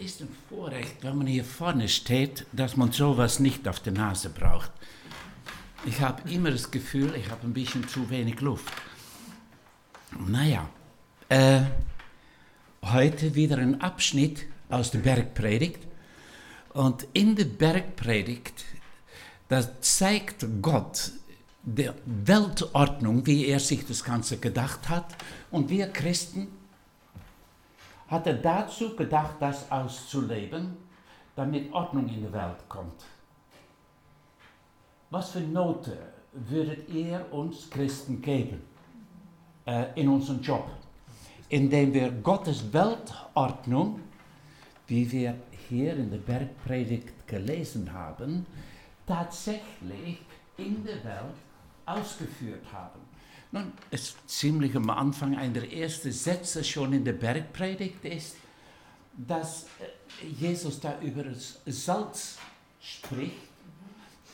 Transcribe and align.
ist 0.00 0.22
ein 0.22 0.28
Vorrecht, 0.48 0.96
wenn 1.02 1.18
man 1.18 1.26
hier 1.26 1.44
vorne 1.44 1.88
steht, 1.88 2.46
dass 2.52 2.76
man 2.76 2.90
sowas 2.90 3.38
nicht 3.38 3.68
auf 3.68 3.80
der 3.80 3.92
Nase 3.92 4.30
braucht. 4.30 4.70
Ich 5.84 6.00
habe 6.00 6.28
immer 6.30 6.50
das 6.50 6.70
Gefühl, 6.70 7.14
ich 7.14 7.30
habe 7.30 7.46
ein 7.46 7.52
bisschen 7.52 7.86
zu 7.86 8.08
wenig 8.08 8.40
Luft. 8.40 8.72
Naja, 10.26 10.68
äh, 11.28 11.60
heute 12.82 13.34
wieder 13.34 13.58
ein 13.58 13.80
Abschnitt 13.80 14.46
aus 14.70 14.90
der 14.90 15.00
Bergpredigt. 15.00 15.86
Und 16.72 17.06
in 17.12 17.36
der 17.36 17.44
Bergpredigt, 17.44 18.64
da 19.48 19.80
zeigt 19.80 20.46
Gott 20.62 21.12
die 21.62 21.90
Weltordnung, 22.06 23.26
wie 23.26 23.46
er 23.46 23.60
sich 23.60 23.86
das 23.86 24.02
Ganze 24.02 24.38
gedacht 24.38 24.88
hat. 24.88 25.16
Und 25.50 25.68
wir 25.68 25.88
Christen 25.88 26.48
hat 28.10 28.26
er 28.26 28.34
dazu 28.34 28.96
gedacht, 28.96 29.36
das 29.38 29.70
auszuleben, 29.70 30.76
damit 31.36 31.72
Ordnung 31.72 32.08
in 32.08 32.26
die 32.26 32.32
Welt 32.32 32.68
kommt. 32.68 33.04
Was 35.10 35.30
für 35.30 35.40
Note 35.40 35.96
würdet 36.32 36.88
ihr 36.88 37.24
uns 37.30 37.70
Christen 37.70 38.20
geben 38.20 38.62
äh, 39.64 39.86
in 39.94 40.08
unserem 40.08 40.40
Job? 40.40 40.68
Indem 41.48 41.94
wir 41.94 42.10
Gottes 42.10 42.72
Weltordnung, 42.72 44.00
wie 44.86 45.10
wir 45.10 45.36
hier 45.68 45.94
in 45.94 46.10
der 46.10 46.18
Bergpredigt 46.18 47.26
gelesen 47.26 47.92
haben, 47.92 48.46
tatsächlich 49.06 50.20
in 50.56 50.84
der 50.84 51.02
Welt 51.04 51.36
ausgeführt 51.86 52.64
haben. 52.72 53.09
Nun, 53.52 53.72
es 53.90 54.14
ziemlich 54.26 54.76
am 54.76 54.90
Anfang, 54.90 55.36
einer 55.36 55.54
der 55.54 55.72
ersten 55.72 56.12
Sätze 56.12 56.62
schon 56.62 56.92
in 56.92 57.04
der 57.04 57.14
Bergpredigt 57.14 58.04
ist, 58.04 58.36
dass 59.16 59.64
äh, 59.64 60.26
Jesus 60.26 60.78
da 60.78 61.00
über 61.00 61.24
das 61.24 61.60
Salz 61.66 62.38
spricht 62.80 63.34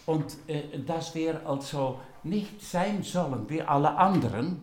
und 0.05 0.37
äh, 0.47 0.79
dass 0.81 1.15
wir 1.15 1.47
also 1.47 2.01
nicht 2.25 2.63
sein 2.63 3.03
sollen 3.03 3.49
wie 3.49 3.63
alle 3.63 3.97
anderen, 3.97 4.61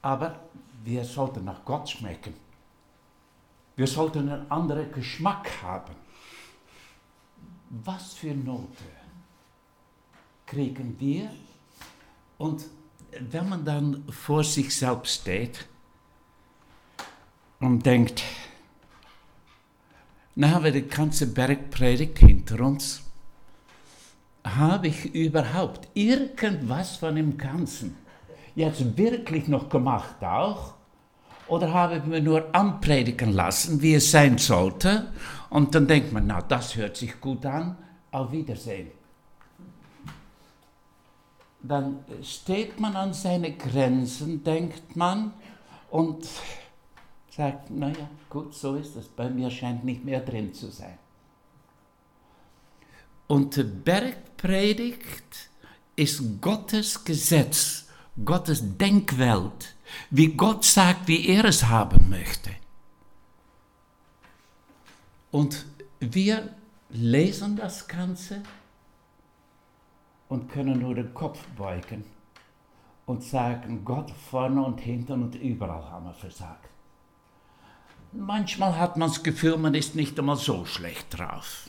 aber 0.00 0.40
wir 0.84 1.04
sollten 1.04 1.44
nach 1.44 1.64
Gott 1.64 1.88
schmecken. 1.88 2.34
Wir 3.74 3.86
sollten 3.86 4.28
einen 4.30 4.50
anderen 4.50 4.92
Geschmack 4.92 5.50
haben. 5.62 5.94
Was 7.70 8.14
für 8.14 8.32
Note 8.32 8.84
kriegen 10.46 10.98
wir? 11.00 11.28
Und 12.38 12.64
wenn 13.20 13.48
man 13.48 13.64
dann 13.64 14.04
vor 14.08 14.44
sich 14.44 14.76
selbst 14.76 15.22
steht 15.22 15.66
und 17.60 17.84
denkt, 17.84 18.22
na 20.34 20.50
haben 20.50 20.64
wir 20.64 20.72
die 20.72 20.86
ganze 20.86 21.26
Bergpredigt 21.26 22.18
hinter 22.18 22.60
uns, 22.60 23.02
habe 24.44 24.88
ich 24.88 25.14
überhaupt 25.14 25.88
irgendwas 25.94 26.96
von 26.96 27.16
dem 27.16 27.36
Ganzen 27.36 27.96
jetzt 28.54 28.96
wirklich 28.96 29.48
noch 29.48 29.68
gemacht 29.68 30.22
auch? 30.22 30.74
Oder 31.48 31.72
habe 31.72 31.98
ich 31.98 32.04
mir 32.04 32.20
nur 32.20 32.54
anpredigen 32.54 33.32
lassen, 33.32 33.80
wie 33.80 33.94
es 33.94 34.10
sein 34.10 34.36
sollte? 34.36 35.12
Und 35.48 35.74
dann 35.74 35.86
denkt 35.86 36.12
man, 36.12 36.26
na, 36.26 36.42
das 36.42 36.76
hört 36.76 36.96
sich 36.96 37.20
gut 37.20 37.46
an, 37.46 37.76
auf 38.10 38.32
Wiedersehen 38.32 38.90
dann 41.68 42.04
steht 42.22 42.80
man 42.80 42.96
an 42.96 43.12
seine 43.12 43.52
Grenzen, 43.52 44.42
denkt 44.44 44.96
man, 44.96 45.32
und 45.90 46.26
sagt, 47.30 47.70
naja, 47.70 48.08
gut, 48.28 48.54
so 48.54 48.76
ist 48.76 48.96
es, 48.96 49.06
bei 49.08 49.28
mir 49.28 49.50
scheint 49.50 49.84
nicht 49.84 50.04
mehr 50.04 50.20
drin 50.20 50.52
zu 50.54 50.70
sein. 50.70 50.98
Und 53.26 53.56
die 53.56 53.64
Bergpredigt 53.64 55.50
ist 55.96 56.40
Gottes 56.40 57.04
Gesetz, 57.04 57.86
Gottes 58.24 58.62
Denkwelt, 58.78 59.74
wie 60.10 60.28
Gott 60.28 60.64
sagt, 60.64 61.08
wie 61.08 61.26
er 61.28 61.44
es 61.44 61.64
haben 61.64 62.08
möchte. 62.08 62.50
Und 65.30 65.66
wir 66.00 66.54
lesen 66.90 67.56
das 67.56 67.88
Ganze 67.88 68.42
und 70.28 70.50
können 70.50 70.80
nur 70.80 70.94
den 70.94 71.14
Kopf 71.14 71.44
beugen 71.56 72.04
und 73.06 73.22
sagen, 73.22 73.84
Gott 73.84 74.10
vorne 74.10 74.62
und 74.64 74.80
hinten 74.80 75.22
und 75.22 75.34
überall 75.36 75.84
haben 75.90 76.06
wir 76.06 76.14
versagt. 76.14 76.68
Manchmal 78.12 78.78
hat 78.78 78.96
man 78.96 79.08
das 79.08 79.22
Gefühl, 79.22 79.56
man 79.56 79.74
ist 79.74 79.94
nicht 79.94 80.18
einmal 80.18 80.36
so 80.36 80.64
schlecht 80.64 81.18
drauf. 81.18 81.68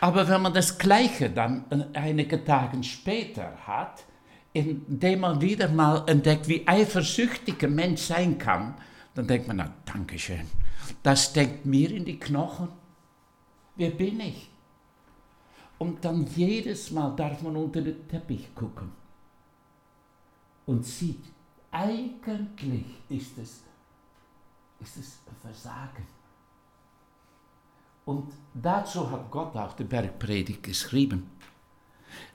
Aber 0.00 0.28
wenn 0.28 0.42
man 0.42 0.54
das 0.54 0.78
Gleiche 0.78 1.30
dann 1.30 1.64
einige 1.94 2.44
Tage 2.44 2.82
später 2.84 3.52
hat, 3.66 4.04
indem 4.52 5.20
man 5.20 5.40
wieder 5.40 5.68
mal 5.68 6.04
entdeckt, 6.06 6.48
wie 6.48 6.66
eifersüchtig 6.66 7.62
ein 7.64 7.74
Mensch 7.74 8.02
sein 8.02 8.38
kann, 8.38 8.74
dann 9.14 9.26
denkt 9.26 9.48
man, 9.48 9.56
na, 9.56 9.74
Dankeschön, 9.84 10.46
das 11.02 11.26
steckt 11.26 11.66
mir 11.66 11.90
in 11.90 12.04
die 12.04 12.18
Knochen. 12.18 12.68
Wer 13.76 13.90
bin 13.90 14.20
ich? 14.20 14.50
Und 15.78 16.04
dann 16.04 16.26
jedes 16.34 16.90
Mal 16.90 17.14
darf 17.14 17.42
man 17.42 17.56
unter 17.56 17.80
den 17.80 18.06
Teppich 18.08 18.54
gucken 18.54 18.90
und 20.66 20.84
sieht, 20.84 21.24
eigentlich 21.70 22.84
ist 23.08 23.38
es, 23.38 23.62
ist 24.80 24.96
es 24.96 25.18
Versagen. 25.40 26.06
Und 28.04 28.32
dazu 28.54 29.10
hat 29.10 29.30
Gott 29.30 29.54
auch 29.56 29.74
die 29.74 29.84
Bergpredigt 29.84 30.62
geschrieben. 30.62 31.30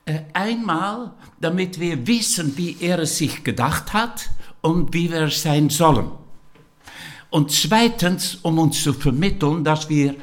Äh, 0.06 0.22
einmal, 0.34 1.14
damit 1.40 1.80
wir 1.80 2.06
wissen, 2.06 2.56
wie 2.58 2.78
er 2.80 3.00
es 3.00 3.18
sich 3.18 3.44
gedacht 3.44 3.94
hat 3.94 4.30
und 4.62 4.94
wie 4.94 5.12
wir 5.12 5.30
sein 5.30 5.70
sollen. 5.70 6.12
Und 7.30 7.52
zweitens, 7.52 8.36
um 8.44 8.60
uns 8.60 8.84
zu 8.84 8.94
vermitteln, 8.94 9.64
dass 9.64 9.90
wir 9.90 10.16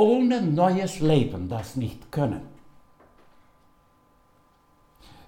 ohne 0.00 0.40
neues 0.40 1.00
Leben 1.00 1.48
das 1.50 1.76
nicht 1.76 2.10
können. 2.10 2.40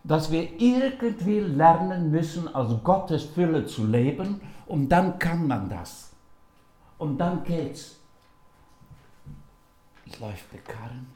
Dass 0.03 0.31
wir 0.33 0.45
irgendwie 0.59 1.41
lernen 1.41 2.11
müssen, 2.11 2.53
aus 2.55 2.83
Gottes 2.83 3.25
Fülle 3.25 3.67
zu 3.67 3.87
leben 3.87 4.41
und 4.67 4.89
dann 4.89 5.19
kann 5.19 5.47
man 5.47 5.69
das. 5.69 6.11
Und 6.97 7.19
dann 7.19 7.45
geht's. 7.45 7.97
Läuft 10.19 10.53
der 10.53 10.61
Karren 10.61 11.07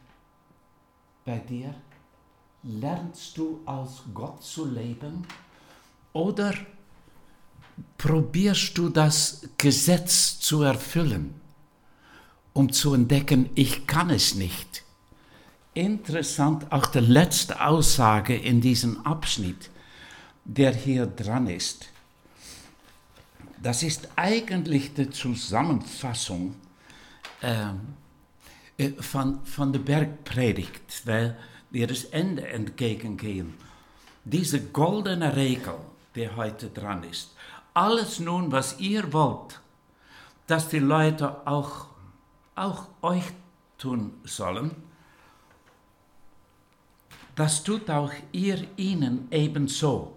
bei 1.25 1.39
dir? 1.39 1.75
Lernst 2.63 3.39
du 3.39 3.61
aus 3.65 4.03
Gott 4.13 4.43
zu 4.43 4.67
leben? 4.67 5.27
Oder 6.13 6.53
probierst 7.97 8.77
du 8.77 8.89
das 8.91 9.49
Gesetz 9.57 10.39
zu 10.41 10.63
erfüllen? 10.63 11.46
Um 12.57 12.73
zu 12.73 12.95
entdecken, 12.95 13.51
ich 13.55 13.87
kann 13.87 14.09
es 14.09 14.35
nicht. 14.35 14.83
Interessant 15.75 16.73
auch 16.73 16.87
die 16.87 17.01
letzte 17.01 17.61
Aussage 17.61 18.35
in 18.35 18.63
diesem 18.63 19.05
Abschnitt, 19.05 19.69
der 20.47 20.75
hier 20.75 21.05
dran 21.05 21.49
ist. 21.49 21.91
Das 23.63 23.83
ist 23.83 24.09
eigentlich 24.17 24.95
die 24.95 25.11
Zusammenfassung 25.11 26.57
ähm, 27.43 27.81
äh, 28.79 28.91
von, 29.01 29.45
von 29.45 29.75
der 29.75 29.81
Bergpredigt, 29.81 31.03
weil 31.05 31.37
wir 31.71 31.87
das 31.87 32.05
Ende 32.05 32.49
entgegengehen. 32.49 33.53
Diese 34.25 34.63
goldene 34.63 35.37
Regel, 35.37 35.75
die 36.15 36.31
heute 36.31 36.71
dran 36.71 37.03
ist. 37.05 37.35
Alles 37.75 38.19
nun, 38.19 38.51
was 38.51 38.81
ihr 38.81 39.13
wollt, 39.13 39.61
dass 40.47 40.71
die 40.71 40.79
Leute 40.79 41.47
auch 41.47 41.89
auch 42.57 42.89
euch 43.03 43.25
tun 43.79 44.13
sollen, 44.25 44.75
das 47.37 47.63
tut 47.63 47.91
auch 47.91 48.13
ihr 48.33 48.67
ihnen 48.77 49.29
ebenso. 49.31 50.17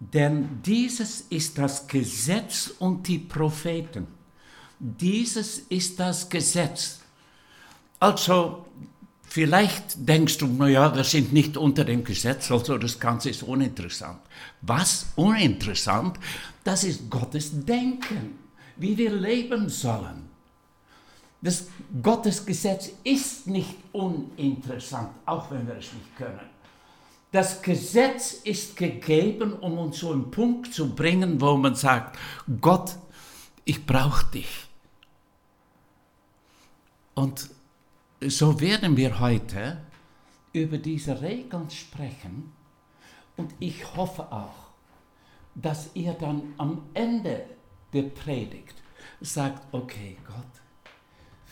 Denn 0.00 0.60
dieses 0.62 1.20
ist 1.30 1.56
das 1.56 1.86
Gesetz 1.86 2.74
und 2.80 3.06
die 3.06 3.20
Propheten. 3.20 4.08
Dieses 4.80 5.60
ist 5.60 6.00
das 6.00 6.28
Gesetz. 6.28 6.98
Also, 8.00 8.66
vielleicht 9.22 10.08
denkst 10.08 10.38
du, 10.38 10.48
naja, 10.48 10.92
wir 10.92 11.04
sind 11.04 11.32
nicht 11.32 11.56
unter 11.56 11.84
dem 11.84 12.02
Gesetz, 12.02 12.50
also 12.50 12.76
das 12.78 12.98
Ganze 12.98 13.30
ist 13.30 13.44
uninteressant. 13.44 14.18
Was 14.62 15.06
uninteressant? 15.14 16.18
Das 16.64 16.82
ist 16.82 17.08
Gottes 17.08 17.64
Denken, 17.64 18.40
wie 18.76 18.98
wir 18.98 19.12
leben 19.12 19.68
sollen. 19.68 20.31
Das 21.42 21.66
Gottesgesetz 22.00 22.90
ist 23.02 23.48
nicht 23.48 23.74
uninteressant, 23.92 25.10
auch 25.26 25.50
wenn 25.50 25.66
wir 25.66 25.74
es 25.74 25.92
nicht 25.92 26.16
können. 26.16 26.48
Das 27.32 27.60
Gesetz 27.62 28.32
ist 28.32 28.76
gegeben, 28.76 29.54
um 29.54 29.76
uns 29.78 29.98
zu 29.98 30.12
einem 30.12 30.30
Punkt 30.30 30.72
zu 30.72 30.94
bringen, 30.94 31.40
wo 31.40 31.56
man 31.56 31.74
sagt, 31.74 32.16
Gott, 32.60 32.96
ich 33.64 33.84
brauche 33.84 34.26
dich. 34.26 34.66
Und 37.14 37.50
so 38.20 38.60
werden 38.60 38.96
wir 38.96 39.18
heute 39.18 39.78
über 40.52 40.78
diese 40.78 41.20
Regeln 41.20 41.68
sprechen 41.70 42.52
und 43.36 43.52
ich 43.58 43.96
hoffe 43.96 44.30
auch, 44.30 44.70
dass 45.54 45.90
ihr 45.94 46.12
dann 46.12 46.54
am 46.58 46.82
Ende 46.94 47.44
der 47.92 48.04
Predigt 48.04 48.74
sagt, 49.20 49.62
okay 49.72 50.16
Gott, 50.26 50.61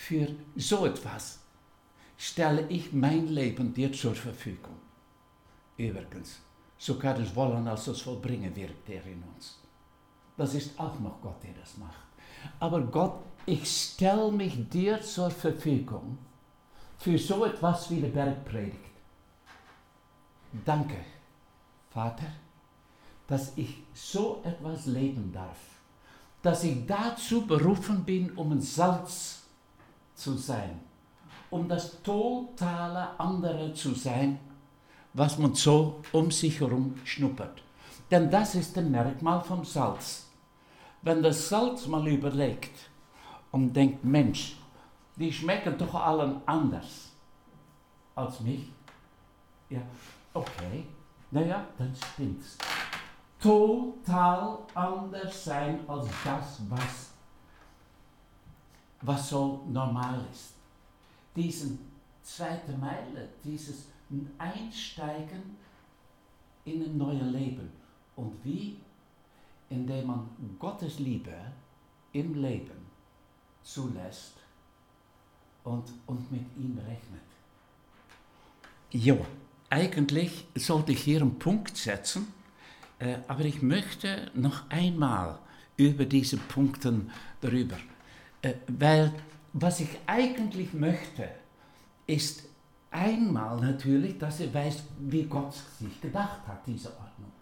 für 0.00 0.29
so 0.56 0.87
etwas 0.87 1.41
stelle 2.17 2.67
ich 2.69 2.91
mein 2.93 3.29
Leben 3.29 3.75
dir 3.75 3.93
zur 3.93 4.14
Verfügung. 4.14 4.76
Übrigens, 5.76 6.41
sogar 6.79 7.14
das 7.14 7.37
Wollen 7.37 7.69
als 7.69 7.85
das 7.85 8.00
Vollbringen 8.00 8.56
wirkt 8.56 8.88
er 8.88 9.05
in 9.05 9.23
uns. 9.35 9.61
Das 10.38 10.55
ist 10.55 10.81
auch 10.81 10.99
noch 11.00 11.20
Gott, 11.20 11.43
der 11.43 11.52
das 11.61 11.76
macht. 11.76 12.06
Aber 12.58 12.81
Gott, 12.81 13.20
ich 13.44 13.62
stelle 13.70 14.32
mich 14.32 14.69
dir 14.70 15.02
zur 15.02 15.31
Verfügung 15.31 16.17
für 16.96 17.19
so 17.19 17.44
etwas 17.44 17.91
wie 17.91 18.00
die 18.00 18.08
Bergpredigt. 18.08 18.96
Danke, 20.64 20.96
Vater, 21.91 22.32
dass 23.26 23.53
ich 23.56 23.82
so 23.93 24.41
etwas 24.44 24.87
leben 24.87 25.31
darf, 25.31 25.58
dass 26.41 26.64
ich 26.64 26.87
dazu 26.87 27.46
berufen 27.46 28.03
bin, 28.03 28.31
um 28.32 28.53
ein 28.53 28.62
Salz 28.62 29.40
zu 30.20 30.37
sein, 30.37 30.81
um 31.50 31.69
das 31.69 32.02
totale 32.02 33.19
andere 33.19 33.72
zu 33.72 33.94
sein, 33.94 34.38
was 35.14 35.38
man 35.38 35.55
so 35.55 36.00
um 36.12 36.31
sich 36.31 36.61
herum 36.61 36.94
schnuppert. 37.05 37.62
Denn 38.11 38.31
das 38.31 38.55
ist 38.55 38.76
ein 38.76 38.90
Merkmal 38.90 39.40
vom 39.40 39.64
Salz. 39.64 40.26
Wenn 41.02 41.22
das 41.22 41.49
Salz 41.49 41.87
mal 41.87 42.06
überlegt 42.06 42.90
und 43.50 43.72
denkt, 43.72 44.05
Mensch, 44.05 44.56
die 45.17 45.32
schmecken 45.32 45.76
doch 45.78 45.94
allen 45.94 46.40
anders 46.46 47.11
als 48.14 48.40
mich. 48.40 48.70
Ja, 49.69 49.81
okay, 50.34 50.87
naja, 51.31 51.64
dann 51.78 51.94
stimmt's. 51.94 52.58
Total 53.40 54.58
anders 54.75 55.44
sein 55.44 55.81
als 55.88 56.08
das, 56.25 56.61
was, 56.69 57.12
was 59.02 59.31
so 59.31 59.64
normal 59.69 60.25
ist. 60.31 60.55
Diesen 61.35 61.79
zweite 62.23 62.73
Meile, 62.73 63.29
dieses 63.44 63.87
Einsteigen 64.38 65.56
in 66.64 66.82
ein 66.82 66.99
neues 66.99 67.32
Leben. 67.32 67.70
Und 68.17 68.32
wie? 68.44 68.76
Indem 69.69 70.06
man 70.08 70.29
Gottes 70.58 70.99
Liebe 70.99 71.35
im 72.12 72.35
Leben 72.35 72.87
zulässt 73.62 74.35
und, 75.64 75.85
und 76.06 76.31
mit 76.32 76.44
ihm 76.56 76.79
rechnet. 76.79 77.20
Ja, 78.91 79.17
eigentlich 79.69 80.46
sollte 80.56 80.93
ich 80.93 81.03
hier 81.03 81.20
einen 81.20 81.38
Punkt 81.38 81.76
setzen, 81.76 82.32
äh, 82.99 83.19
aber 83.29 83.44
ich 83.44 83.62
möchte 83.62 84.31
noch 84.35 84.69
einmal 84.69 85.38
über 85.76 86.05
diese 86.05 86.37
Punkte 86.37 87.03
darüber, 87.41 87.79
äh, 88.43 88.55
weil 88.67 89.13
was 89.53 89.81
ich 89.81 89.89
eigentlich 90.07 90.73
möchte, 90.75 91.29
ist 92.07 92.45
einmal 92.91 93.61
natürlich, 93.61 94.19
dass 94.19 94.41
er 94.41 94.53
weiß, 94.53 94.83
wie 95.01 95.25
Gott 95.25 95.55
sich 95.55 96.01
gedacht 96.01 96.47
hat, 96.47 96.67
diese 96.67 96.89
Ordnung. 96.89 97.33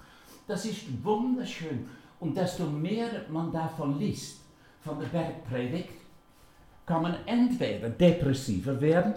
Das 0.47 0.65
ist 0.65 0.87
wunderschön. 1.03 1.89
Und 2.21 2.37
desto 2.37 2.65
mehr 2.65 3.09
man 3.29 3.53
davon 3.53 3.99
liest, 3.99 4.41
von 4.81 4.99
der 4.99 5.07
Bergpredigt, 5.09 5.91
kann 6.87 7.03
man 7.03 7.15
entweder 7.27 7.91
depressiver 7.91 8.81
werden, 8.81 9.15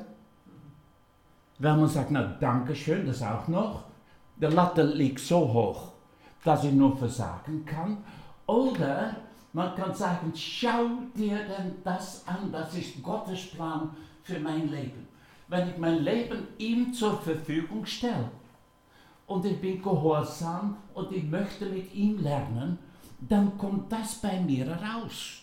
weil 1.59 1.77
man 1.77 1.87
sagt, 1.87 2.11
na 2.11 2.23
danke 2.39 2.75
schön, 2.75 3.05
das 3.05 3.21
auch 3.21 3.47
noch, 3.47 3.85
der 4.35 4.51
Latte 4.51 4.83
liegt 4.83 5.19
so 5.19 5.53
hoch, 5.53 5.93
dass 6.43 6.63
ich 6.63 6.73
nur 6.73 6.97
versagen 6.97 7.65
kann, 7.65 7.97
oder 8.45 9.15
man 9.53 9.75
kann 9.75 9.93
sagen, 9.93 10.31
schau 10.35 10.87
dir 11.15 11.37
denn 11.37 11.75
das 11.83 12.25
an, 12.27 12.51
das 12.51 12.73
ist 12.75 13.03
Gottes 13.03 13.47
Plan 13.51 13.89
für 14.23 14.39
mein 14.39 14.69
Leben. 14.69 15.07
Wenn 15.47 15.69
ich 15.69 15.77
mein 15.77 16.03
Leben 16.03 16.47
ihm 16.57 16.93
zur 16.93 17.19
Verfügung 17.19 17.85
stelle 17.85 18.31
und 19.27 19.45
ich 19.45 19.59
bin 19.59 19.81
gehorsam 19.81 20.77
und 20.93 21.11
ich 21.11 21.23
möchte 21.23 21.65
mit 21.65 21.93
ihm 21.93 22.21
lernen, 22.21 22.79
dann 23.19 23.57
kommt 23.57 23.91
das 23.91 24.15
bei 24.15 24.39
mir 24.39 24.71
raus. 24.71 25.41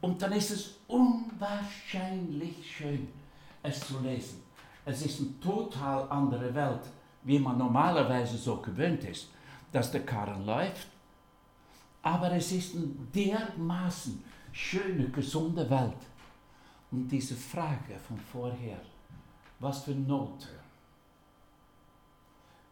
Und 0.00 0.20
dann 0.22 0.32
ist 0.32 0.50
es 0.50 0.76
unwahrscheinlich 0.86 2.76
schön, 2.76 3.08
es 3.62 3.80
zu 3.80 3.98
lesen. 4.00 4.42
Es 4.84 5.04
ist 5.04 5.20
eine 5.20 5.40
total 5.40 6.08
andere 6.10 6.54
Welt, 6.54 6.82
wie 7.22 7.38
man 7.38 7.58
normalerweise 7.58 8.36
so 8.36 8.56
gewöhnt 8.56 9.04
ist, 9.04 9.30
dass 9.70 9.92
der 9.92 10.04
Karren 10.04 10.44
läuft. 10.44 10.88
Aber 12.02 12.32
es 12.32 12.50
ist 12.52 12.74
eine 12.74 12.86
dermaßen 13.14 14.22
schöne, 14.50 15.08
gesunde 15.08 15.68
Welt. 15.70 15.96
Und 16.90 17.08
diese 17.08 17.34
Frage 17.34 17.98
von 18.06 18.18
vorher, 18.18 18.80
was 19.60 19.84
für 19.84 19.92
Note 19.92 20.48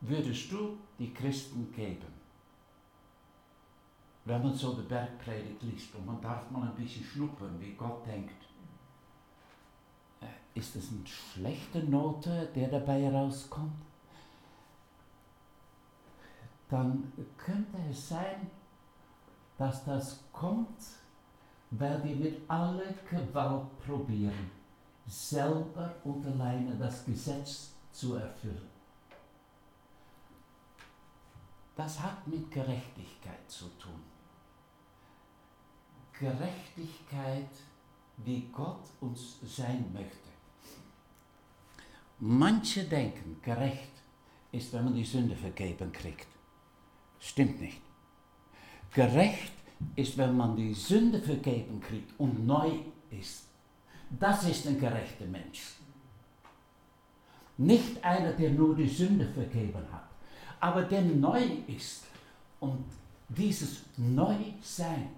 würdest 0.00 0.50
du 0.50 0.77
die 0.99 1.12
Christen 1.12 1.73
geben? 1.73 2.21
Wenn 4.25 4.43
man 4.43 4.55
so 4.55 4.75
die 4.75 4.87
Bergpredigt 4.87 5.62
liest 5.62 5.94
und 5.94 6.06
man 6.06 6.21
darf 6.21 6.50
mal 6.50 6.69
ein 6.69 6.75
bisschen 6.75 7.05
schnuppern, 7.05 7.59
wie 7.59 7.73
Gott 7.73 8.06
denkt, 8.06 8.44
äh, 10.21 10.59
ist 10.59 10.76
das 10.76 10.91
eine 10.91 11.06
schlechte 11.06 11.85
Note, 11.85 12.50
der 12.55 12.69
dabei 12.69 13.03
herauskommt? 13.03 13.83
Dann 16.69 17.12
könnte 17.37 17.79
es 17.91 18.11
sein, 18.11 18.50
dass 19.61 19.85
das 19.85 20.25
kommt, 20.33 20.81
weil 21.73 22.03
wir 22.03 22.17
mit 22.17 22.51
aller 22.51 22.95
Gewalt 23.11 23.67
probieren, 23.87 24.51
selber 25.07 25.95
und 26.03 26.25
alleine 26.25 26.75
das 26.77 27.05
Gesetz 27.05 27.75
zu 27.93 28.15
erfüllen. 28.15 28.71
Das 31.77 32.01
hat 32.01 32.27
mit 32.27 32.51
Gerechtigkeit 32.51 33.49
zu 33.49 33.67
tun. 33.79 34.03
Gerechtigkeit, 36.19 37.50
wie 38.17 38.49
Gott 38.50 38.85
uns 39.00 39.40
sein 39.45 39.93
möchte. 39.93 40.31
Manche 42.19 42.85
denken, 42.85 43.37
gerecht 43.43 43.93
ist, 44.52 44.73
wenn 44.73 44.85
man 44.85 44.95
die 44.95 45.05
Sünde 45.05 45.37
vergeben 45.37 45.93
kriegt. 45.93 46.29
Stimmt 47.19 47.61
nicht. 47.61 47.89
Gerecht 48.92 49.52
ist, 49.97 50.16
wenn 50.18 50.37
man 50.37 50.56
die 50.56 50.75
Sünde 50.75 51.20
vergeben 51.20 51.80
kriegt 51.80 52.18
und 52.18 52.47
neu 52.47 52.70
ist. 53.11 53.44
Das 54.18 54.44
ist 54.44 54.66
ein 54.66 54.78
gerechter 54.78 55.26
Mensch. 55.26 55.75
Nicht 57.56 58.02
einer, 58.02 58.32
der 58.32 58.50
nur 58.50 58.75
die 58.75 58.88
Sünde 58.88 59.26
vergeben 59.26 59.85
hat, 59.92 60.09
aber 60.59 60.82
der 60.82 61.02
neu 61.02 61.42
ist. 61.66 62.04
Und 62.59 62.85
dieses 63.28 63.82
Neusein, 63.97 65.09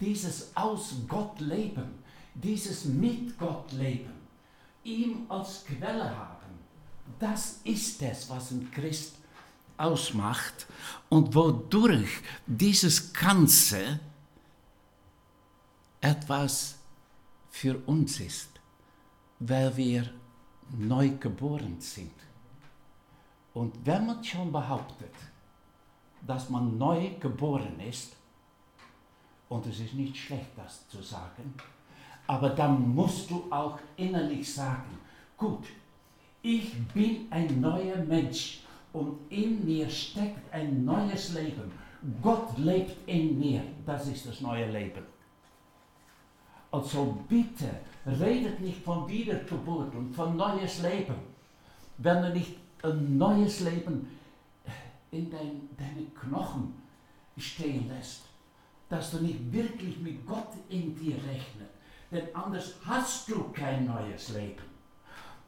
dieses 0.00 0.56
aus 0.56 0.94
Gott 1.06 1.38
leben, 1.40 2.02
dieses 2.34 2.86
mit 2.86 3.38
Gott 3.38 3.70
leben, 3.72 4.12
ihm 4.84 5.26
als 5.28 5.64
Quelle 5.64 6.16
haben, 6.16 6.58
das 7.18 7.60
ist 7.64 8.00
es, 8.02 8.30
was 8.30 8.52
ein 8.52 8.70
Christ 8.70 9.16
ausmacht 9.80 10.66
und 11.08 11.34
wodurch 11.34 12.08
dieses 12.46 13.12
Ganze 13.12 14.00
etwas 16.00 16.78
für 17.50 17.76
uns 17.86 18.20
ist, 18.20 18.48
weil 19.38 19.76
wir 19.76 20.10
neu 20.76 21.10
geboren 21.10 21.80
sind. 21.80 22.12
Und 23.52 23.74
wenn 23.84 24.06
man 24.06 24.22
schon 24.22 24.52
behauptet, 24.52 25.14
dass 26.26 26.48
man 26.48 26.78
neu 26.78 27.10
geboren 27.18 27.80
ist, 27.80 28.14
und 29.48 29.66
es 29.66 29.80
ist 29.80 29.94
nicht 29.94 30.16
schlecht, 30.16 30.50
das 30.56 30.88
zu 30.88 31.02
sagen, 31.02 31.54
aber 32.26 32.50
dann 32.50 32.94
musst 32.94 33.28
du 33.28 33.44
auch 33.50 33.78
innerlich 33.96 34.54
sagen, 34.54 34.98
gut, 35.36 35.66
ich 36.42 36.72
bin 36.94 37.26
ein 37.30 37.60
neuer 37.60 37.96
Mensch 37.96 38.60
und 38.92 39.18
in 39.30 39.64
mir 39.64 39.88
steckt 39.88 40.52
ein 40.52 40.84
neues 40.84 41.34
Leben. 41.34 41.70
Gott 42.22 42.58
lebt 42.58 42.96
in 43.08 43.38
mir, 43.38 43.62
das 43.86 44.08
ist 44.08 44.26
das 44.26 44.40
neue 44.40 44.70
Leben. 44.70 45.04
Also 46.70 47.18
bitte, 47.28 47.68
redet 48.06 48.60
nicht 48.60 48.82
von 48.82 49.08
Wiedergeburt 49.08 49.94
und 49.94 50.14
von 50.14 50.36
neues 50.36 50.82
Leben, 50.82 51.16
wenn 51.98 52.22
du 52.22 52.32
nicht 52.32 52.56
ein 52.82 53.18
neues 53.18 53.60
Leben 53.60 54.08
in 55.10 55.30
dein, 55.30 55.68
deine 55.76 56.06
Knochen 56.18 56.74
stehen 57.36 57.88
lässt, 57.88 58.22
dass 58.88 59.10
du 59.10 59.18
nicht 59.18 59.52
wirklich 59.52 59.98
mit 59.98 60.26
Gott 60.26 60.52
in 60.68 60.96
dir 60.96 61.16
rechnest, 61.16 61.70
denn 62.10 62.34
anders 62.34 62.74
hast 62.84 63.28
du 63.28 63.50
kein 63.52 63.86
neues 63.86 64.30
Leben. 64.30 64.62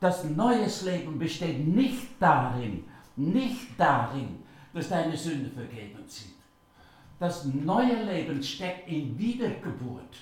Das 0.00 0.24
neues 0.24 0.82
Leben 0.82 1.18
besteht 1.18 1.66
nicht 1.66 2.08
darin, 2.18 2.84
nicht 3.16 3.78
darin, 3.78 4.42
dass 4.72 4.88
deine 4.88 5.16
Sünde 5.16 5.50
vergeben 5.50 6.02
sind. 6.06 6.34
Das 7.18 7.44
neue 7.44 8.02
Leben 8.04 8.42
steckt 8.42 8.88
in 8.88 9.16
Wiedergeburt, 9.18 10.16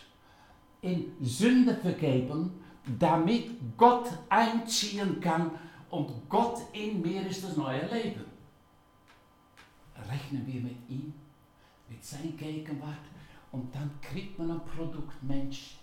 in 0.83 1.13
Sünde 1.21 1.75
vergeben, 1.75 2.63
damit 2.99 3.51
Gott 3.77 4.09
einziehen 4.29 5.21
kann 5.21 5.53
und 5.91 6.11
Gott 6.29 6.59
in 6.73 7.01
mir 7.01 7.27
ist 7.27 7.45
das 7.45 7.57
neue 7.57 7.87
Leben. 7.87 8.25
Rechnen 10.09 10.47
wir 10.47 10.61
mit 10.61 10.77
ihm, 10.89 11.13
mit 11.89 12.05
seiner 12.05 12.33
Gegenwart 12.33 12.97
und 13.53 13.75
dann 13.75 13.91
kriegt 14.01 14.39
man 14.39 14.51
ein 14.51 14.65
Produkt 14.65 15.23
Mensch, 15.23 15.77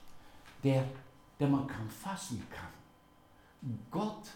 der, 0.64 0.86
der 1.40 1.48
man 1.48 1.68
kann 1.68 1.90
fassen 1.90 2.44
kann. 2.50 3.72
Gott 3.92 4.30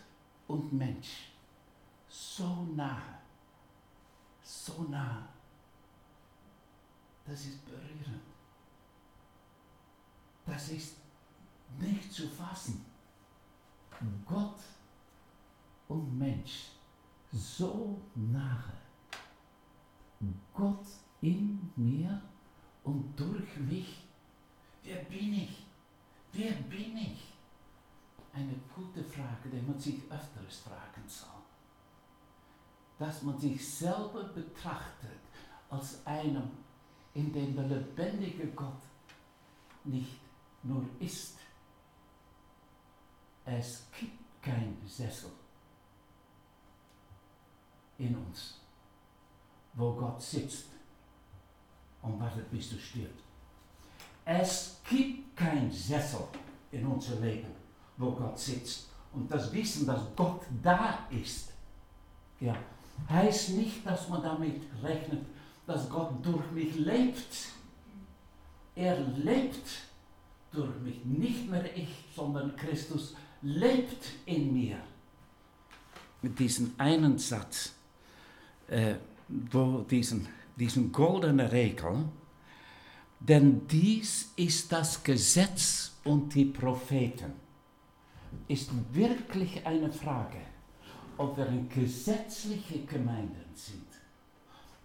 und 0.48 0.72
Mensch 0.74 1.31
so 2.12 2.68
nahe, 2.76 3.20
so 4.44 4.84
nah. 4.84 5.28
Das 7.26 7.46
ist 7.46 7.66
berührend. 7.66 8.22
Das 10.46 10.70
ist 10.70 10.98
nicht 11.80 12.12
zu 12.12 12.28
fassen. 12.28 12.86
Gott 14.26 14.60
und 15.88 16.18
Mensch 16.18 16.72
so 17.32 18.02
nahe. 18.16 18.74
Gott 20.54 20.86
in 21.22 21.72
mir 21.76 22.22
und 22.84 23.18
durch 23.18 23.58
mich. 23.58 24.04
Wer 24.84 25.04
bin 25.06 25.34
ich? 25.34 25.66
Wer 26.34 26.54
bin 26.54 26.98
ich? 26.98 27.34
Eine 28.34 28.56
gute 28.76 29.04
Frage, 29.04 29.50
die 29.50 29.62
man 29.62 29.80
sich 29.80 30.02
öfters 30.10 30.58
fragen 30.58 31.08
soll. 31.08 31.41
Dass 33.02 33.24
man 33.24 33.36
sich 33.40 33.68
selber 33.68 34.26
betrachtet 34.26 35.20
als 35.72 36.06
einem, 36.06 36.52
in 37.16 37.34
dem 37.34 37.56
der 37.56 37.66
lebendige 37.66 38.46
Gott 38.50 38.84
nicht 39.86 40.20
nur 40.62 40.86
ist. 41.00 41.40
Es 43.44 43.88
gibt 44.00 44.44
kein 44.44 44.78
Sessel 44.86 45.32
in 47.98 48.16
uns, 48.16 48.60
wo 49.74 49.94
Gott 49.94 50.22
sitzt 50.22 50.68
und 52.04 52.20
wartet, 52.20 52.52
bis 52.52 52.70
du 52.70 52.78
stirbst. 52.78 53.26
Es 54.26 54.80
gibt 54.88 55.36
kein 55.36 55.72
Sessel 55.72 56.28
in 56.72 56.86
unser 56.86 57.16
Leben, 57.16 57.50
wo 57.98 58.12
Gott 58.12 58.38
sitzt. 58.38 58.90
Und 59.12 59.32
das 59.32 59.52
Wissen, 59.52 59.88
dass 59.88 60.16
Gott 60.16 60.46
da 60.62 61.08
ist, 61.10 61.52
ja, 62.40 62.56
heißt 63.10 63.52
nicht, 63.52 63.86
dass 63.86 64.10
man 64.10 64.22
damit 64.22 64.62
rechnet, 64.84 65.26
dass 65.66 65.90
Gott 65.90 66.14
durch 66.24 66.52
mich 66.52 66.76
lebt. 66.76 67.50
Er 68.76 69.00
lebt 69.00 69.68
durch 70.52 70.80
mich, 70.82 71.04
nicht 71.06 71.50
mehr 71.50 71.66
ich, 71.76 71.90
sondern 72.16 72.56
Christus 72.56 73.16
lebt 73.42 74.06
in 74.26 74.54
mir. 74.54 74.78
Mit 76.22 76.38
diesem 76.38 76.74
einen 76.78 77.18
Satz, 77.18 77.74
äh, 78.68 78.96
wo 79.28 79.82
diesen, 79.90 80.28
diesen 80.56 80.92
goldenen 80.92 81.48
Regel, 81.48 82.06
denn 83.20 83.68
dies 83.68 84.32
ist 84.36 84.72
das 84.72 85.04
Gesetz 85.04 85.94
und 86.04 86.34
die 86.34 86.46
Propheten, 86.46 87.34
ist 88.48 88.72
wirklich 88.94 89.66
eine 89.66 89.92
Frage, 89.92 90.40
ob 91.18 91.38
wir 91.38 91.48
eine 91.48 91.64
gesetzliche 91.64 92.86
Gemeinde 92.86 93.44
sind 93.54 93.88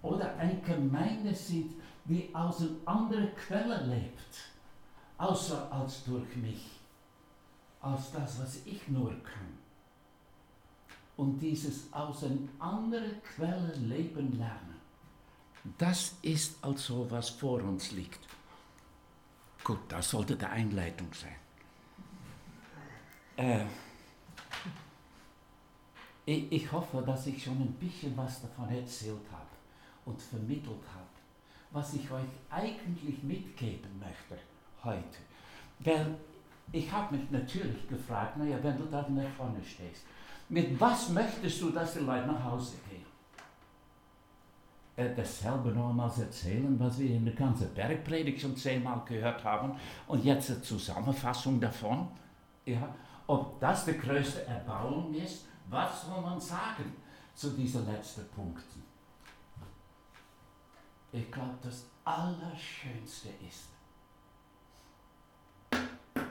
oder 0.02 0.36
eine 0.36 0.60
Gemeinde 0.60 1.34
sind, 1.34 1.74
die 2.04 2.28
aus 2.34 2.60
einer 2.60 2.70
anderen 2.84 3.34
Quelle 3.36 3.84
lebt, 3.86 4.36
außer 5.18 5.70
als 5.72 6.04
durch 6.04 6.36
mich, 6.36 6.80
als 7.80 8.12
das, 8.12 8.40
was 8.40 8.56
ich 8.64 8.86
nur 8.88 9.10
kann. 9.10 9.58
Und 11.16 11.38
dieses 11.38 11.92
aus 11.92 12.24
einer 12.24 12.36
anderen 12.58 13.22
Quelle 13.22 13.74
leben 13.74 14.38
lernen 14.38 14.76
das 15.78 16.16
ist 16.22 16.62
also, 16.62 17.10
was 17.10 17.30
vor 17.30 17.62
uns 17.62 17.90
liegt. 17.92 18.20
Gut, 19.64 19.80
das 19.88 20.10
sollte 20.10 20.36
die 20.36 20.44
Einleitung 20.44 21.08
sein. 21.12 21.36
Äh, 23.36 23.66
ich, 26.26 26.52
ich, 26.52 26.72
hoffe, 26.72 27.02
dass 27.06 27.26
ich 27.26 27.42
schon 27.42 27.54
ein 27.54 27.72
bisschen 27.80 28.16
was 28.16 28.42
davon 28.42 28.68
erzählt 28.68 29.26
habe 29.32 29.46
und 30.04 30.20
vermittelt 30.20 30.82
habe, 30.94 31.06
was 31.70 31.94
ich 31.94 32.10
euch 32.10 32.28
eigentlich 32.50 33.22
mitgeben 33.22 33.98
möchte 33.98 34.42
heute. 34.84 35.18
Weil 35.78 36.14
ich 36.72 36.90
habe 36.92 37.16
mich 37.16 37.30
natürlich 37.30 37.88
gefragt, 37.88 38.36
naja, 38.36 38.58
wenn 38.62 38.76
du 38.76 38.84
da 38.84 39.02
der 39.02 39.30
vorne 39.30 39.62
stehst, 39.64 40.04
mit 40.48 40.78
was 40.78 41.08
möchtest 41.08 41.62
du, 41.62 41.70
dass 41.70 41.94
die 41.94 42.00
Leute 42.00 42.26
nach 42.26 42.44
Hause 42.44 42.74
gehen? 42.90 43.06
äh, 44.96 45.14
dasselbe 45.14 45.70
nochmals 45.70 46.18
erzählen, 46.18 46.74
was 46.78 46.98
wir 46.98 47.10
in 47.10 47.24
der 47.24 47.34
ganzen 47.34 47.72
Bergpredigt 47.74 48.40
schon 48.40 48.56
zehnmal 48.56 49.02
gehört 49.06 49.44
haben 49.44 49.72
und 50.08 50.24
jetzt 50.24 50.50
eine 50.50 50.62
Zusammenfassung 50.62 51.60
davon. 51.60 52.08
Ja, 52.64 52.94
ob 53.26 53.60
das 53.60 53.84
die 53.84 53.98
größte 53.98 54.46
Erbauung 54.46 55.14
ist, 55.14 55.46
was 55.68 56.06
soll 56.06 56.20
man 56.20 56.40
sagen 56.40 56.94
zu 57.34 57.50
diesen 57.50 57.86
letzten 57.86 58.28
Punkten? 58.28 58.82
Ich 61.12 61.30
glaube, 61.30 61.56
das 61.62 61.84
Allerschönste 62.04 63.28
ist, 63.48 63.68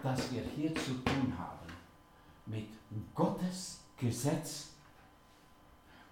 dass 0.04 0.32
wir 0.32 0.44
hier 0.44 0.74
zu 0.76 0.94
tun 1.04 1.34
haben 1.38 1.74
mit 2.46 2.68
Gottes 3.14 3.82
Gesetz, 3.98 4.70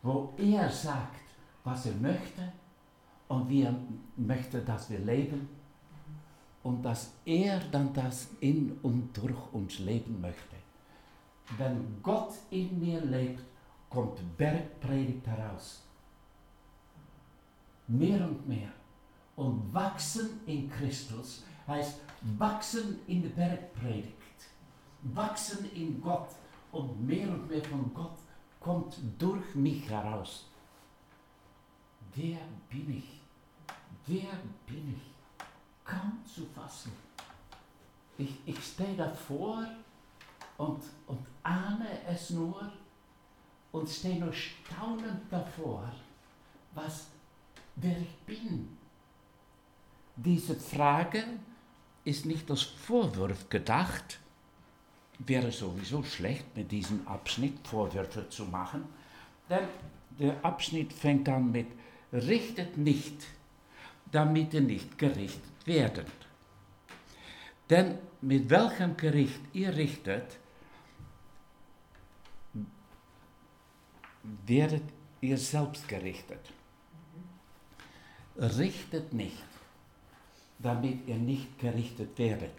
wo 0.02 0.34
er 0.38 0.70
sagt, 0.70 1.22
was 1.64 1.86
er 1.86 1.96
möchte 1.96 2.52
und 3.28 3.48
wie 3.50 3.62
er 3.62 3.76
möchte, 4.18 4.62
dass 4.62 4.90
wir 4.90 5.00
leben 5.00 5.48
und 6.64 6.84
dass 6.84 7.12
er 7.26 7.60
dann 7.60 7.94
das 7.94 8.30
in 8.40 8.80
und 8.82 9.16
durch 9.16 9.54
uns 9.54 9.80
leben 9.80 10.20
möchte. 10.20 10.63
Wenn 11.58 12.02
Gott 12.02 12.34
in 12.50 12.80
mir 12.80 13.02
lebt, 13.02 13.44
kommt 13.90 14.38
Bergpredigt 14.38 15.26
heraus. 15.28 15.84
Mehr 17.88 18.26
und 18.28 18.48
mehr. 18.48 18.72
Und 19.36 19.74
wachsen 19.74 20.42
in 20.46 20.70
Christus 20.70 21.44
heißt 21.68 22.00
wachsen 22.38 23.00
in 23.08 23.22
der 23.24 23.30
Bergpredigt. 23.30 24.14
Wachsen 25.04 25.70
in 25.74 26.02
Gott. 26.02 26.30
Und 26.72 27.06
mehr 27.06 27.30
und 27.30 27.48
mehr 27.50 27.64
von 27.64 27.94
Gott 27.94 28.18
kommt 28.60 28.98
durch 29.20 29.54
mich 29.54 29.88
heraus. 29.90 30.50
Wer 32.16 32.40
bin 32.70 32.98
ich? 32.98 33.22
Wer 34.08 34.32
bin 34.66 34.96
ich? 34.96 35.46
Kaum 35.84 36.20
zu 36.26 36.46
fassen. 36.46 36.92
Ich, 38.18 38.36
ich 38.46 38.64
stehe 38.64 38.96
davor 38.96 39.68
und, 40.64 40.82
und 41.08 41.20
ahne 41.44 41.90
es 42.08 42.30
nur 42.30 42.72
und 43.72 43.90
stehe 43.90 44.20
nur 44.20 44.34
staunend 44.34 45.22
davor, 45.30 45.92
was, 46.74 47.08
wer 47.76 47.98
ich 47.98 48.16
bin. 48.26 48.78
Diese 50.16 50.56
Frage 50.56 51.24
ist 52.06 52.26
nicht 52.26 52.50
als 52.50 52.62
Vorwurf 52.62 53.50
gedacht, 53.50 54.20
wäre 55.20 55.52
sowieso 55.52 56.04
schlecht, 56.04 56.46
mit 56.56 56.72
diesem 56.72 57.08
Abschnitt 57.08 57.68
Vorwürfe 57.68 58.30
zu 58.30 58.46
machen, 58.46 58.86
denn 59.50 59.68
der 60.20 60.44
Abschnitt 60.46 60.94
fängt 60.94 61.28
an 61.30 61.52
mit 61.52 61.68
richtet 62.12 62.78
nicht, 62.78 63.26
damit 64.12 64.54
ihr 64.54 64.62
nicht 64.62 64.98
gerichtet 64.98 65.52
werdet. 65.66 66.12
Denn 67.70 67.98
mit 68.22 68.50
welchem 68.50 68.96
Gericht 68.98 69.42
ihr 69.54 69.76
richtet, 69.76 70.38
werdet 74.46 74.84
ihr 75.22 75.38
selbst 75.38 75.88
gerichtet. 75.88 76.52
Richtet 78.38 79.14
nicht, 79.14 79.44
damit 80.60 81.08
ihr 81.08 81.18
nicht 81.18 81.60
gerichtet 81.60 82.18
werdet. 82.18 82.56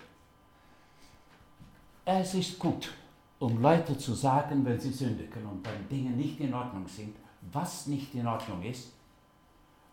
Es 2.05 2.35
ist 2.35 2.59
gut, 2.59 2.93
um 3.39 3.61
Leute 3.61 3.97
zu 3.97 4.15
sagen, 4.15 4.65
wenn 4.65 4.79
sie 4.79 4.93
sündigen 4.93 5.45
und 5.47 5.67
wenn 5.67 5.89
Dinge 5.89 6.11
nicht 6.11 6.39
in 6.41 6.55
Ordnung 6.55 6.87
sind, 6.87 7.17
was 7.53 7.87
nicht 7.87 8.15
in 8.15 8.27
Ordnung 8.27 8.63
ist, 8.63 8.93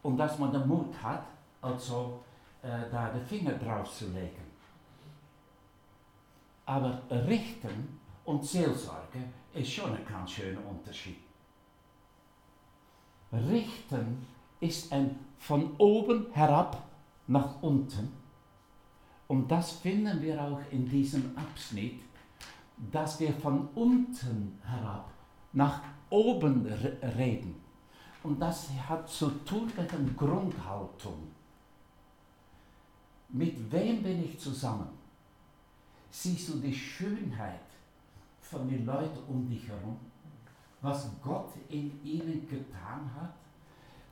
und 0.04 0.18
dass 0.18 0.38
man 0.40 0.51
den 0.51 0.68
Mut 0.68 0.94
hat, 1.01 1.25
also 1.62 2.24
äh, 2.62 2.90
da 2.92 3.10
den 3.10 3.25
Finger 3.25 3.54
drauf 3.54 3.96
zu 3.96 4.06
legen. 4.08 4.51
Aber 6.66 7.01
richten 7.10 8.00
und 8.25 8.44
Seelsorge 8.46 9.20
ist 9.54 9.72
schon 9.72 9.94
ein 9.94 10.06
ganz 10.06 10.32
schöner 10.32 10.66
Unterschied. 10.68 11.21
Richten 13.32 14.26
ist 14.60 14.92
ein 14.92 15.18
von 15.38 15.76
oben 15.78 16.28
herab 16.34 16.84
nach 17.28 17.62
unten. 17.62 18.12
Und 19.28 19.50
das 19.50 19.72
finden 19.72 20.22
wir 20.22 20.42
auch 20.42 20.60
in 20.72 20.88
diesem 20.88 21.36
Abschnitt, 21.38 22.02
dass 22.92 23.20
wir 23.20 23.34
von 23.34 23.70
unten 23.76 24.60
herab 24.64 25.10
nach 25.54 25.82
oben 26.10 26.66
reden. 27.18 27.56
Und 28.24 28.40
das 28.40 28.70
hat 28.88 29.10
zu 29.10 29.30
tun 29.46 29.72
mit 29.78 29.92
der 29.92 30.00
Grundhaltung. 30.16 31.32
Mit 33.30 33.72
wem 33.72 34.04
bin 34.04 34.26
ich 34.26 34.38
zusammen? 34.38 34.90
Siehst 36.12 36.50
du 36.50 36.58
die 36.58 36.74
Schönheit 36.74 37.62
von 38.42 38.68
den 38.68 38.86
Leuten 38.86 39.20
um 39.28 39.50
dich 39.50 39.68
herum? 39.68 39.98
Was 40.82 41.10
Gott 41.24 41.54
in 41.70 42.04
ihnen 42.04 42.48
getan 42.50 43.12
hat? 43.20 43.36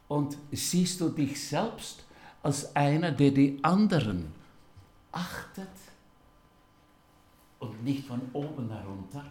Und 0.08 0.38
siehst 0.52 1.02
du 1.02 1.10
dich 1.10 1.48
selbst 1.48 2.06
als 2.42 2.76
einer, 2.76 3.12
der 3.12 3.32
die 3.32 3.60
anderen 3.64 4.32
achtet 5.12 5.68
und 7.60 7.84
nicht 7.84 8.08
von 8.08 8.22
oben 8.34 8.70
herunter? 8.70 9.26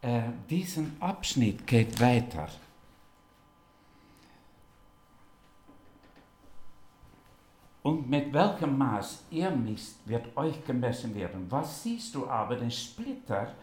Äh, 0.00 0.30
diesen 0.48 0.96
Abschnitt 1.00 1.66
geht 1.66 2.00
weiter. 2.00 2.48
Und 7.82 8.08
mit 8.08 8.32
welchem 8.32 8.78
Maß 8.78 9.24
ihr 9.30 9.50
misst, 9.50 9.96
wird 10.06 10.36
euch 10.36 10.64
gemessen 10.64 11.14
werden. 11.14 11.46
Was 11.48 11.82
siehst 11.82 12.14
du 12.14 12.28
aber, 12.28 12.56
den 12.56 12.70
Splitter 12.70 13.54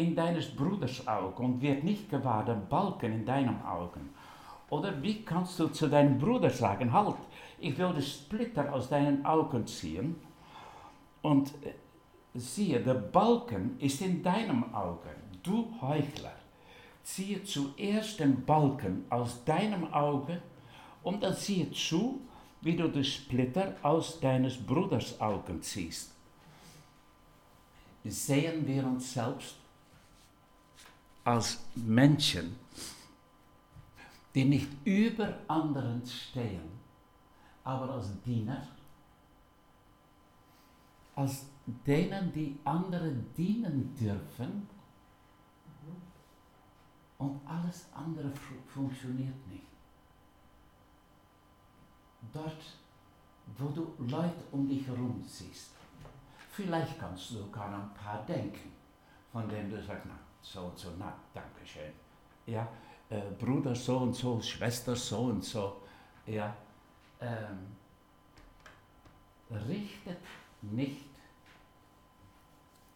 in 0.00 0.16
deines 0.16 0.48
Bruders 0.56 1.06
Auge 1.06 1.42
und 1.42 1.60
wird 1.60 1.84
nicht 1.84 2.08
gewahr 2.08 2.44
den 2.44 2.66
Balken 2.68 3.12
in 3.12 3.26
deinem 3.26 3.62
Augen? 3.62 4.08
Oder 4.70 5.02
wie 5.02 5.22
kannst 5.22 5.58
du 5.58 5.68
zu 5.68 5.88
deinem 5.88 6.18
Bruder 6.18 6.48
sagen, 6.48 6.92
halt, 6.92 7.16
ich 7.58 7.76
will 7.76 7.92
den 7.92 8.02
Splitter 8.02 8.72
aus 8.72 8.88
deinen 8.88 9.24
Augen 9.26 9.66
ziehen 9.66 10.16
und 11.20 11.48
äh, 11.64 11.74
siehe, 12.34 12.80
der 12.80 12.94
Balken 12.94 13.78
ist 13.78 14.00
in 14.00 14.22
deinem 14.22 14.74
Auge. 14.74 15.10
Du 15.42 15.68
Heuchler, 15.82 16.32
ziehe 17.02 17.42
zuerst 17.42 18.20
den 18.20 18.44
Balken 18.46 19.04
aus 19.10 19.44
deinem 19.44 19.92
Auge 19.92 20.40
und 21.02 21.22
dann 21.22 21.34
siehe 21.34 21.70
zu, 21.72 22.20
wie 22.62 22.76
du 22.76 22.88
den 22.88 23.04
Splitter 23.04 23.74
aus 23.82 24.18
deines 24.20 24.56
Bruders 24.56 25.20
Augen 25.20 25.60
ziehst. 25.60 26.14
Sehen 28.04 28.66
wir 28.66 28.86
uns 28.86 29.12
selbst 29.12 29.59
als 31.30 31.64
Menschen, 31.74 32.56
die 34.34 34.44
nicht 34.44 34.68
über 34.84 35.28
anderen 35.46 36.04
stehen, 36.04 36.68
aber 37.64 37.88
als 37.94 38.08
Diener, 38.22 38.66
als 41.14 41.46
denen, 41.86 42.32
die 42.32 42.58
anderen 42.64 43.32
dienen 43.36 43.94
dürfen 43.94 44.66
und 47.18 47.40
alles 47.46 47.86
andere 47.92 48.30
funktioniert 48.66 49.46
nicht 49.48 49.70
dort, 52.32 52.62
wo 53.56 53.68
du 53.68 53.94
Leute 53.98 54.42
um 54.52 54.68
dich 54.68 54.86
herum 54.86 55.22
siehst. 55.26 55.70
Vielleicht 56.52 56.98
kannst 56.98 57.30
du 57.30 57.34
sogar 57.38 57.66
an 57.66 57.82
ein 57.82 57.94
paar 57.94 58.24
denken, 58.26 58.72
von 59.32 59.48
denen 59.48 59.70
du 59.70 59.82
sagst, 59.82 60.06
na, 60.06 60.18
so 60.42 60.60
und 60.62 60.78
so, 60.78 60.90
na, 60.98 61.14
danke 61.34 61.64
schön. 61.64 61.92
Ja, 62.46 62.68
äh, 63.08 63.20
Bruder 63.38 63.74
so 63.74 63.98
und 63.98 64.14
so, 64.14 64.40
Schwester 64.40 64.96
so 64.96 65.18
und 65.18 65.44
so. 65.44 65.82
Ja, 66.26 66.56
ähm, 67.20 67.76
richtet 69.50 70.18
nicht, 70.62 71.10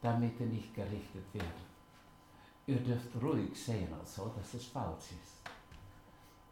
damit 0.00 0.38
ihr 0.40 0.46
nicht 0.46 0.74
gerichtet 0.74 1.24
werdet. 1.32 1.50
Ihr 2.66 2.78
dürft 2.78 3.22
ruhig 3.22 3.54
sehen, 3.54 3.92
also, 3.92 4.32
dass 4.36 4.54
es 4.54 4.66
falsch 4.66 5.12
ist 5.22 5.34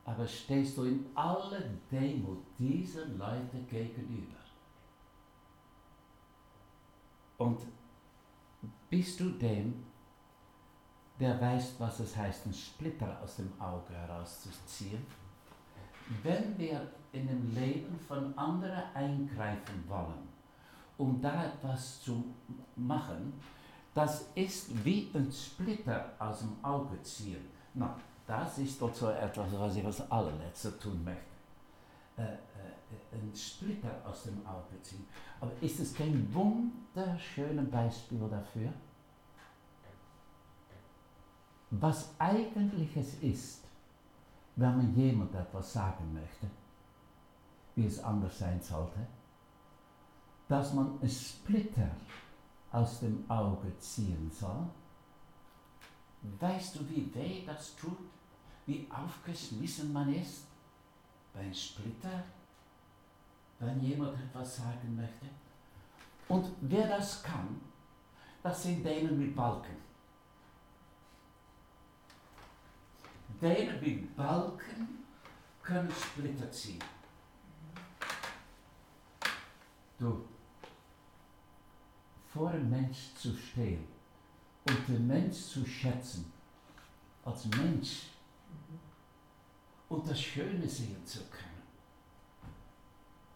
aber 0.04 0.26
stehst 0.26 0.76
du 0.76 0.84
in 0.84 1.06
aller 1.14 1.62
Demut 1.90 2.38
diesen 2.58 3.18
Leuten 3.18 3.66
gegenüber. 3.68 4.36
Und 7.38 7.60
bist 8.90 9.20
du 9.20 9.30
dem, 9.30 9.84
der 11.20 11.40
weiß, 11.40 11.74
was 11.78 12.00
es 12.00 12.16
heißt, 12.16 12.46
einen 12.46 12.54
Splitter 12.54 13.18
aus 13.22 13.36
dem 13.36 13.52
Auge 13.60 13.94
herauszuziehen? 13.94 15.04
Wenn 16.22 16.58
wir 16.58 16.88
in 17.12 17.26
dem 17.28 17.54
Leben 17.54 17.98
von 18.08 18.36
anderen 18.36 18.82
eingreifen 18.94 19.84
wollen, 19.88 20.28
um 20.98 21.20
da 21.20 21.44
etwas 21.46 22.02
zu 22.02 22.24
machen, 22.76 23.32
das 23.94 24.26
ist 24.34 24.84
wie 24.84 25.10
ein 25.14 25.30
Splitter 25.30 26.12
aus 26.18 26.40
dem 26.40 26.56
Auge 26.62 27.00
ziehen. 27.02 27.44
Na, 27.74 27.96
das 28.26 28.58
ist 28.58 28.80
doch 28.80 28.94
so 28.94 29.10
etwas, 29.10 29.48
was 29.52 29.76
ich 29.76 29.84
als 29.84 30.10
allerletzter 30.10 30.78
tun 30.78 31.04
möchte. 31.04 31.20
Äh, 32.16 32.22
äh, 32.22 33.16
ein 33.16 33.32
Splitter 33.34 33.90
aus 34.04 34.24
dem 34.24 34.46
Auge 34.46 34.80
ziehen. 34.82 35.06
Aber 35.40 35.50
ist 35.60 35.80
es 35.80 35.94
kein 35.94 36.28
wunderschönes 36.32 37.70
Beispiel 37.70 38.20
dafür? 38.30 38.72
Was 41.72 42.14
eigentlich 42.18 42.96
es 42.96 43.14
ist, 43.22 43.64
wenn 44.56 44.76
man 44.76 44.94
jemand 44.94 45.34
etwas 45.34 45.72
sagen 45.72 46.12
möchte, 46.12 46.46
wie 47.74 47.86
es 47.86 48.02
anders 48.02 48.38
sein 48.38 48.60
sollte, 48.60 49.06
dass 50.48 50.74
man 50.74 50.98
ein 51.00 51.08
Splitter 51.08 51.90
aus 52.70 53.00
dem 53.00 53.24
Auge 53.30 53.76
ziehen 53.78 54.30
soll. 54.30 54.66
Weißt 56.38 56.76
du, 56.76 56.88
wie 56.90 57.12
weh 57.14 57.44
das 57.46 57.74
tut? 57.76 57.98
wie 58.66 58.86
aufgeschmissen 58.90 59.92
man 59.92 60.12
ist 60.14 60.46
beim 61.34 61.52
Splitter, 61.52 62.24
wenn 63.58 63.80
jemand 63.80 64.18
etwas 64.18 64.56
sagen 64.56 64.96
möchte. 64.96 65.26
Und 66.28 66.46
wer 66.60 66.88
das 66.88 67.22
kann, 67.22 67.60
das 68.42 68.62
sind 68.62 68.84
denen 68.84 69.18
mit 69.18 69.34
Balken. 69.34 69.76
Denen 73.40 73.80
mit 73.80 74.16
Balken 74.16 75.04
können 75.62 75.90
Splitter 75.90 76.50
ziehen. 76.50 76.82
Du, 79.98 80.24
vor 82.32 82.50
einem 82.50 82.70
Mensch 82.70 83.14
zu 83.14 83.36
stehen 83.36 83.86
und 84.68 84.88
den 84.88 85.06
Mensch 85.06 85.36
zu 85.36 85.64
schätzen, 85.64 86.32
als 87.24 87.44
Mensch 87.46 88.08
und 89.88 90.08
das 90.08 90.20
Schöne 90.20 90.68
sehen 90.68 91.04
zu 91.04 91.20
können. 91.30 91.62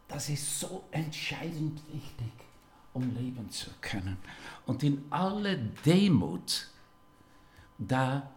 Das 0.09 0.29
ist 0.29 0.61
so 0.61 0.85
entscheidend 0.91 1.81
wichtig, 1.93 2.33
um 2.95 3.15
leben 3.15 3.51
zu 3.51 3.71
können. 3.81 4.17
Und 4.65 4.83
in 4.83 5.05
aller 5.11 5.57
Demut 5.57 6.69
da 7.79 8.31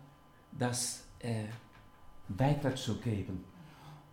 das 0.52 1.06
äh, 1.20 1.46
weiterzugeben. 2.30 3.44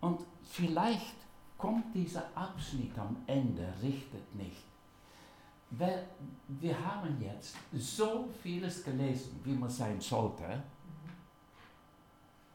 Und 0.01 0.21
vielleicht 0.43 1.17
kommt 1.57 1.95
dieser 1.95 2.25
Abschnitt 2.35 2.99
am 2.99 3.17
Ende, 3.27 3.73
richtet 3.83 4.35
nicht. 4.35 4.65
Weil 5.71 6.07
wir 6.49 6.79
haben 6.79 7.21
jetzt 7.21 7.57
so 7.73 8.29
vieles 8.43 8.85
gelesen, 8.85 9.41
wie 9.45 9.55
man 9.55 9.69
sein 9.69 10.01
sollte. 10.01 10.63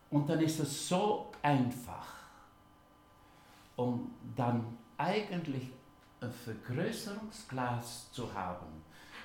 Und 0.10 0.30
dann 0.30 0.40
ist 0.42 0.60
es 0.60 0.88
so 0.88 1.32
einfach, 1.42 2.08
um 3.76 4.12
dann 4.36 4.78
eigentlich 4.98 5.70
ein 6.22 6.32
Vergrößerungsglas 6.32 8.12
zu 8.12 8.32
haben 8.34 8.68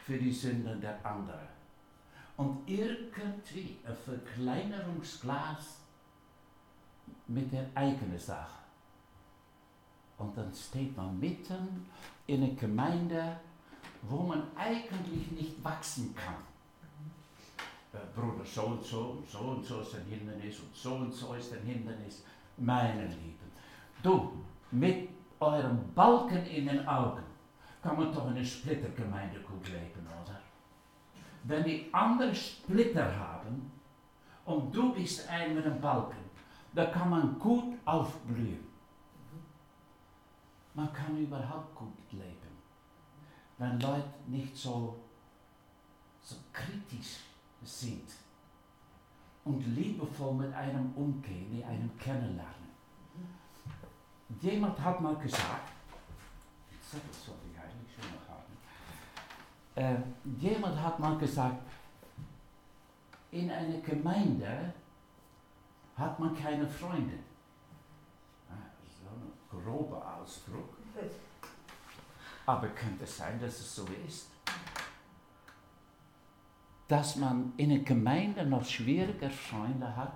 für 0.05 0.19
die 0.19 0.33
Sünden 0.33 0.81
der 0.81 1.05
anderen. 1.05 1.56
Und 2.37 2.59
irgendwie 2.67 3.79
ein 3.87 3.97
Verkleinerungsglas 4.05 5.79
mit 7.29 7.53
der 7.53 7.67
eigenen 7.75 8.19
Sache. 8.19 8.59
Und 10.19 10.37
dann 10.37 10.53
steht 10.53 10.97
man 10.97 11.19
mitten 11.19 11.87
in 12.27 12.43
einer 12.43 12.55
Gemeinde, 12.55 13.37
wo 14.03 14.23
man 14.23 14.43
eigentlich 14.57 15.31
nicht 15.33 15.65
wachsen 15.65 16.15
kann. 16.15 16.35
Bruder, 18.15 18.45
so 18.45 18.63
und 18.63 18.85
so, 18.85 19.23
so 19.27 19.39
und 19.39 19.65
so 19.65 19.81
ist 19.81 19.95
ein 19.95 20.05
Hindernis 20.05 20.61
und 20.61 20.75
so 20.75 20.95
und 20.95 21.13
so 21.13 21.35
ist 21.35 21.53
ein 21.53 21.63
Hindernis. 21.63 22.23
Meine 22.59 23.05
Lieben, 23.07 23.51
du, 24.03 24.33
mit 24.71 25.09
eurem 25.41 25.79
Balken 25.95 26.45
in 26.47 26.67
den 26.67 26.87
Augen, 26.87 27.23
kann 27.83 27.97
man 27.97 28.13
doch 28.13 28.27
in 28.27 28.37
eine 28.37 28.45
Splittergemeinde 28.45 29.41
gut 29.41 29.67
leben, 29.69 30.07
oder? 30.07 30.26
Wenn 31.47 31.65
die 31.65 31.89
andere 31.93 32.35
Splitter 32.35 33.17
haben 33.17 33.71
und 34.45 34.75
du 34.75 34.93
bist 34.93 35.29
ein 35.29 35.55
mit 35.55 35.65
einem 35.65 35.81
Balken, 35.81 36.19
da 36.75 36.87
kann 36.87 37.09
man 37.11 37.39
gut 37.39 37.79
aufblühen. 37.85 38.67
Man 40.75 40.93
kann 40.93 41.17
überhaupt 41.17 41.75
gut 41.75 42.13
leben, 42.13 42.53
wenn 43.59 43.81
Leute 43.81 44.13
nicht 44.27 44.57
so, 44.57 44.97
so 46.21 46.37
kritisch 46.53 47.21
sind 47.63 48.11
und 49.45 49.65
liebevoll 49.75 50.35
mit 50.35 50.53
einem 50.53 50.93
umgehen, 50.97 51.51
die 51.53 51.65
einem 51.65 51.97
kennenlernen. 51.97 52.67
Jemand 54.41 54.79
hat 54.81 55.01
mal 55.01 55.17
gesagt, 55.17 55.71
ich 56.71 56.77
schon 56.91 57.01
noch 57.01 57.17
haben, 57.25 57.56
äh, 59.77 59.97
jemand 60.39 60.83
hat 60.83 60.99
mal 60.99 61.17
gesagt, 61.19 61.63
in 63.31 63.51
einer 63.51 63.79
Gemeinde 63.79 64.73
hat 65.97 66.19
man 66.19 66.35
keine 66.35 66.67
Freunde. 66.67 67.19
Ah, 68.51 68.55
so 68.83 69.09
ein 69.09 69.63
grober 69.63 70.17
Ausdruck. 70.17 70.77
Aber 72.47 72.69
könnte 72.69 73.05
es 73.05 73.17
sein, 73.17 73.39
dass 73.41 73.59
es 73.61 73.75
so 73.75 73.85
ist? 74.07 74.31
Dass 76.89 77.17
man 77.17 77.53
in 77.57 77.73
einer 77.73 77.83
Gemeinde 77.83 78.47
noch 78.47 78.65
schwieriger 78.65 79.31
Freunde 79.31 79.95
hat 79.95 80.13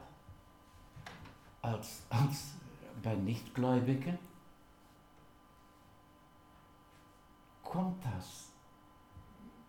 als, 1.61 2.03
als 2.09 2.55
bei 3.03 3.14
Nichtgläubigen? 3.14 4.18
Kommt 7.64 8.05
das 8.05 8.50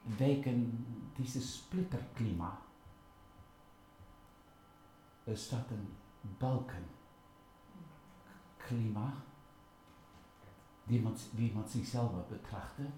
wegen 0.03 1.13
dieses 1.17 1.57
Splitterklima? 1.57 2.57
Ist 5.25 5.51
das 5.53 5.59
ein 5.69 5.87
Balkenklima, 6.39 6.81
wie 10.87 10.99
man, 10.99 11.15
wie 11.33 11.51
man 11.51 11.65
sich 11.67 11.87
selber 11.89 12.25
betrachtet? 12.29 12.91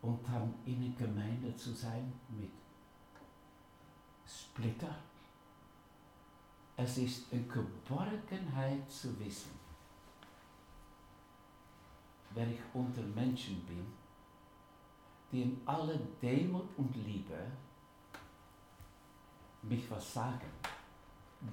Und 0.00 0.26
dann 0.26 0.52
in 0.66 0.84
einer 0.84 0.94
Gemeinde 0.94 1.54
zu 1.56 1.72
sein 1.72 2.12
mit 2.28 2.50
Splitter? 4.26 4.94
Es 6.76 6.98
ist 6.98 7.32
eine 7.32 7.42
Geborgenheit 7.42 8.90
zu 8.90 9.18
wissen, 9.20 9.52
wenn 12.30 12.50
ich 12.52 12.60
unter 12.72 13.02
Menschen 13.02 13.64
bin, 13.64 13.86
die 15.34 15.42
in 15.42 15.60
aller 15.66 15.98
Demut 16.22 16.68
und 16.76 16.94
Liebe 16.94 17.36
mich 19.62 19.90
was 19.90 20.14
sagen. 20.14 20.48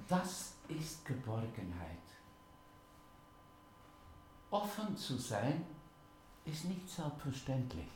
Das 0.08 0.54
ist 0.68 1.04
Geborgenheit. 1.04 1.98
Offen 4.52 4.96
zu 4.96 5.16
sein 5.16 5.64
ist 6.44 6.66
nicht 6.66 6.88
selbstverständlich. 6.88 7.88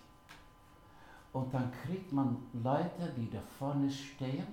Und 1.33 1.55
dann 1.55 1.71
kriegt 1.71 2.13
man 2.13 2.37
Leute, 2.65 3.13
die 3.17 3.31
da 3.31 3.41
vorne 3.41 3.89
stehen, 3.89 4.47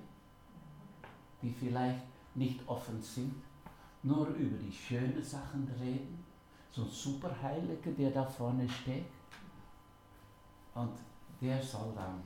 die 1.41 1.49
vielleicht 1.49 2.03
nicht 2.35 2.59
offen 2.67 3.01
sind, 3.01 3.41
nur 4.03 4.27
über 4.27 4.57
die 4.57 4.71
schönen 4.71 5.23
Sachen 5.23 5.67
reden. 5.79 6.23
So 6.71 6.83
ein 6.83 6.89
Superheiliger, 6.89 7.91
der 7.91 8.11
da 8.11 8.23
vorne 8.23 8.69
steht. 8.69 9.05
Und 10.75 10.93
der 11.43 11.61
soll 11.61 11.93
dann 11.93 12.23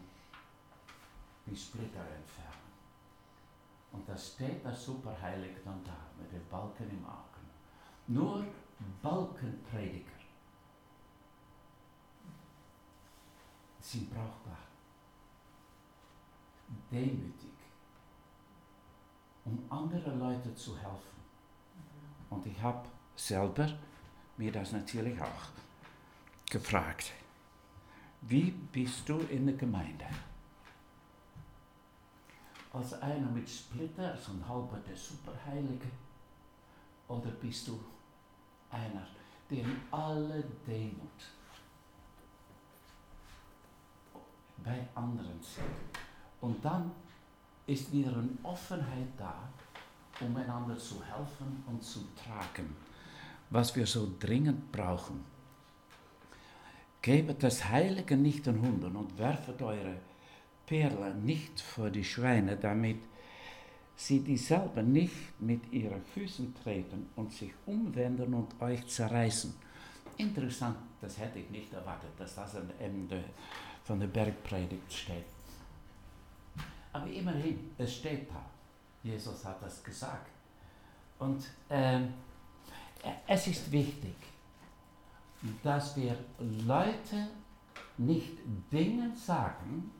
die 1.46 1.56
Splitter 1.56 2.00
entfernen. 2.00 2.68
Und 3.92 4.08
da 4.08 4.16
steht 4.16 4.64
der 4.64 4.76
Superheilige 4.76 5.60
dann 5.66 5.84
da 5.84 5.98
mit 6.22 6.32
den 6.32 6.48
Balken 6.48 6.90
im 6.90 7.04
Augen. 7.06 7.50
Nur 8.08 8.46
Balkenprediger 9.02 10.12
sind 13.82 14.10
brauchbar. 14.12 14.58
Demütig 16.92 17.58
um 19.48 19.66
andere 19.70 20.14
Leute 20.16 20.54
zu 20.56 20.78
helfen. 20.78 21.18
Und 22.30 22.46
ich 22.46 22.62
habe 22.62 22.88
selber 23.16 23.70
mir 24.36 24.52
das 24.52 24.74
natürlich 24.74 25.20
auch 25.22 25.50
gefragt. 26.50 27.14
Wie 28.30 28.52
bist 28.52 29.08
du 29.08 29.20
in 29.30 29.46
der 29.46 29.56
Gemeinde? 29.56 30.06
Als 32.74 32.94
einer 33.02 33.30
mit 33.32 33.50
Splitter, 33.50 34.18
so 34.18 34.34
ein 34.34 34.46
halber 34.46 34.78
der 34.86 34.98
Superheilige? 34.98 35.88
Oder 37.08 37.32
bist 37.32 37.70
du 37.70 37.80
einer, 38.70 39.08
der 39.50 39.60
in 39.60 39.78
alle 39.92 40.44
Demut 40.68 41.20
bei 44.58 44.86
anderen 44.94 45.42
sieht? 45.42 45.64
Und 46.42 46.64
dann 46.66 46.92
ist 47.66 47.94
wieder 47.94 48.12
eine 48.12 48.38
Offenheit 48.44 49.08
da, 49.18 49.48
um 50.20 50.36
einander 50.36 50.78
zu 50.78 51.02
helfen 51.02 51.64
und 51.66 51.82
zu 51.82 52.02
tragen, 52.14 52.76
was 53.50 53.74
wir 53.74 53.88
so 53.88 54.12
dringend 54.20 54.70
brauchen. 54.70 55.37
Gebet 57.08 57.42
das 57.42 57.70
Heilige 57.70 58.18
nicht 58.18 58.46
den 58.48 58.62
Hunden 58.62 58.94
und 58.94 59.18
werfet 59.18 59.62
eure 59.62 59.96
Perlen 60.66 61.24
nicht 61.24 61.62
vor 61.62 61.90
die 61.90 62.04
Schweine, 62.04 62.58
damit 62.58 62.98
sie 63.96 64.20
dieselbe 64.20 64.84
nicht 64.84 65.40
mit 65.40 65.72
ihren 65.72 66.04
Füßen 66.04 66.54
treten 66.62 67.08
und 67.16 67.32
sich 67.32 67.54
umwenden 67.66 68.34
und 68.34 68.62
euch 68.62 68.86
zerreißen. 68.88 69.54
Interessant, 70.18 70.76
das 71.00 71.18
hätte 71.18 71.40
ich 71.40 71.50
nicht 71.50 71.72
erwartet, 71.72 72.10
dass 72.18 72.36
das 72.36 72.58
am 72.58 72.70
Ende 72.78 73.24
von 73.86 74.02
der 74.02 74.08
Bergpredigt 74.08 74.92
steht. 74.92 75.32
Aber 76.92 77.08
immerhin, 77.08 77.72
es 77.78 77.96
steht 77.96 78.30
da. 78.30 78.44
Jesus 79.02 79.46
hat 79.46 79.64
das 79.64 79.82
gesagt. 79.82 80.30
Und 81.20 81.42
ähm, 81.70 82.14
es 83.26 83.48
ist 83.48 83.72
wichtig, 83.72 84.16
dass 85.64 85.96
wir 85.96 86.18
Leute 86.66 87.28
nicht 87.98 88.38
Dinge 88.72 89.16
sagen, 89.16 89.92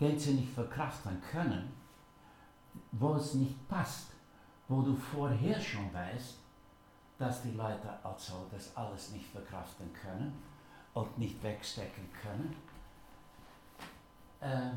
die 0.00 0.18
sie 0.18 0.34
nicht 0.34 0.52
verkraften 0.52 1.20
können, 1.30 1.72
wo 2.92 3.14
es 3.14 3.34
nicht 3.34 3.68
passt, 3.68 4.12
wo 4.68 4.82
du 4.82 4.94
vorher 4.94 5.60
schon 5.60 5.92
weißt, 5.92 6.36
dass 7.18 7.42
die 7.42 7.52
Leute 7.52 7.90
also 8.02 8.46
das 8.50 8.76
alles 8.76 9.10
nicht 9.10 9.26
verkraften 9.26 9.92
können 9.92 10.32
und 10.94 11.18
nicht 11.18 11.42
wegstecken 11.42 12.08
können. 12.22 12.54
Äh, 14.40 14.70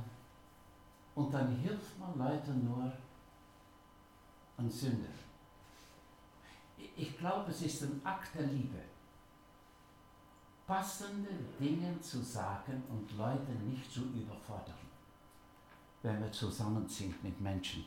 und 1.13 1.31
dann 1.33 1.55
hilft 1.57 1.99
man 1.99 2.17
Leuten 2.17 2.65
nur 2.65 2.91
an 4.57 4.69
Sünder. 4.69 5.09
Ich 6.95 7.17
glaube, 7.17 7.51
es 7.51 7.61
ist 7.61 7.83
ein 7.83 8.01
Akt 8.03 8.35
der 8.35 8.47
Liebe, 8.47 8.79
passende 10.67 11.29
Dinge 11.59 11.99
zu 12.01 12.21
sagen 12.21 12.83
und 12.89 13.17
Leute 13.17 13.51
nicht 13.67 13.91
zu 13.91 14.01
überfordern, 14.01 14.73
wenn 16.03 16.19
wir 16.21 16.31
zusammen 16.31 16.87
sind 16.87 17.23
mit 17.23 17.39
Menschen. 17.41 17.85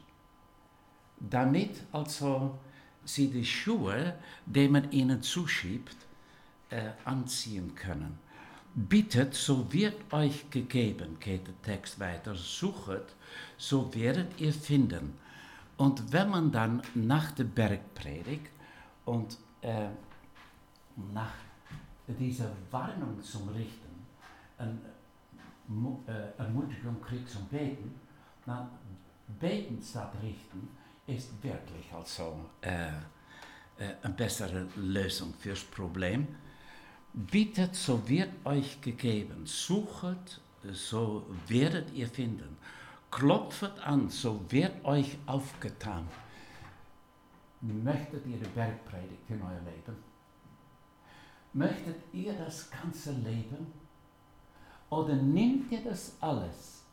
Damit 1.18 1.82
also 1.92 2.58
sie 3.04 3.28
die 3.30 3.44
Schuhe, 3.44 4.14
die 4.46 4.68
man 4.68 4.90
ihnen 4.90 5.22
zuschiebt, 5.22 5.96
äh, 6.70 6.90
anziehen 7.04 7.74
können. 7.74 8.18
Bittet, 8.74 9.34
so 9.34 9.72
wird 9.72 10.12
euch 10.12 10.50
gegeben, 10.50 11.16
geht 11.20 11.46
der 11.46 11.62
Text 11.62 12.00
weiter. 12.00 12.34
Suchet, 12.34 13.14
so 13.56 13.94
werdet 13.94 14.40
ihr 14.40 14.52
finden. 14.52 15.14
Und 15.76 16.12
wenn 16.12 16.30
man 16.30 16.50
dann 16.50 16.82
nach 16.94 17.30
der 17.32 17.44
Bergpredigt 17.44 18.50
und 19.04 19.38
äh, 19.60 19.88
nach 21.12 21.32
dieser 22.06 22.50
Warnung 22.70 23.22
zum 23.22 23.48
Richten 23.48 24.06
eine 24.58 24.78
äh, 26.06 26.38
Ermutigung 26.38 27.00
kriegt 27.00 27.28
zum 27.28 27.46
Beten, 27.46 27.94
dann 28.44 28.68
beten 29.40 29.82
statt 29.82 30.12
richten 30.22 30.68
ist 31.06 31.42
wirklich 31.42 31.92
also 31.92 32.50
äh, 32.60 32.88
äh 33.78 33.94
eine 34.02 34.14
bessere 34.14 34.66
Lösung 34.76 35.34
fürs 35.34 35.64
Problem. 35.64 36.26
Bittet, 37.12 37.74
so 37.74 38.08
wird 38.08 38.30
euch 38.44 38.80
gegeben. 38.80 39.46
Suchet, 39.46 40.40
so 40.72 41.26
werdet 41.46 41.92
ihr 41.92 42.08
finden. 42.08 42.56
Klopfet 43.10 43.78
an, 43.84 44.08
so 44.08 44.40
wird 44.50 44.84
euch 44.84 45.16
aufgetan. 45.26 46.08
Möchtet 47.66 48.26
ihr 48.26 48.36
die 48.36 48.50
Bergpredigt 48.50 49.30
in 49.30 49.40
euer 49.40 49.60
Leben? 49.60 49.96
Möchtet 51.54 51.96
ihr 52.12 52.34
das 52.34 52.70
ganze 52.70 53.12
Leben? 53.12 53.72
Oder 54.90 55.14
nehmt 55.14 55.72
ihr 55.72 55.82
das 55.82 56.14
alles? 56.20 56.84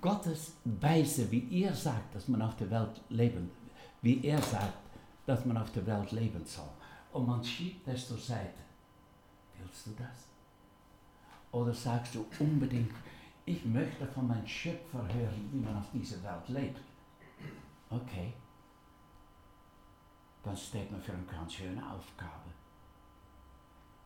Gottes 0.00 0.54
Weise, 0.64 1.30
wie 1.30 1.40
ihr 1.40 1.74
sagt, 1.74 2.14
dass 2.14 2.26
man 2.28 2.40
auf 2.40 2.56
der 2.56 2.70
Welt 2.70 3.02
leben, 3.10 3.50
wie 4.00 4.24
er 4.24 4.40
sagt, 4.40 4.78
dass 5.26 5.44
man 5.44 5.58
auf 5.58 5.70
der 5.72 5.86
Welt 5.86 6.12
leben 6.12 6.46
soll. 6.46 6.70
Und 7.12 7.26
man 7.26 7.44
schiebt 7.44 7.86
es 7.88 8.08
zur 8.08 8.16
Seite. 8.16 8.62
Willst 9.58 9.88
du 9.88 9.90
das? 9.90 10.26
Oder 11.50 11.74
sagst 11.74 12.14
du 12.14 12.24
unbedingt, 12.38 12.94
ich 13.44 13.62
möchte 13.66 14.06
von 14.06 14.26
meinem 14.26 14.46
Schöpfer 14.46 15.02
hören, 15.12 15.50
wie 15.52 15.58
man 15.58 15.76
auf 15.76 15.90
dieser 15.92 16.22
Welt 16.22 16.48
lebt? 16.48 16.80
Okay. 17.90 18.32
Dann 20.42 20.56
steht 20.56 20.90
man 20.90 21.00
für 21.00 21.12
eine 21.12 21.24
ganz 21.24 21.54
schöne 21.54 21.82
Aufgabe. 21.90 22.50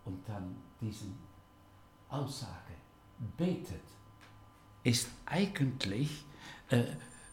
Und 0.04 0.26
dann 0.28 0.56
diesen 0.80 1.18
Aussage, 2.08 2.74
betet, 3.36 3.82
ist 4.84 5.08
eigentlich 5.24 6.24
äh, 6.68 6.84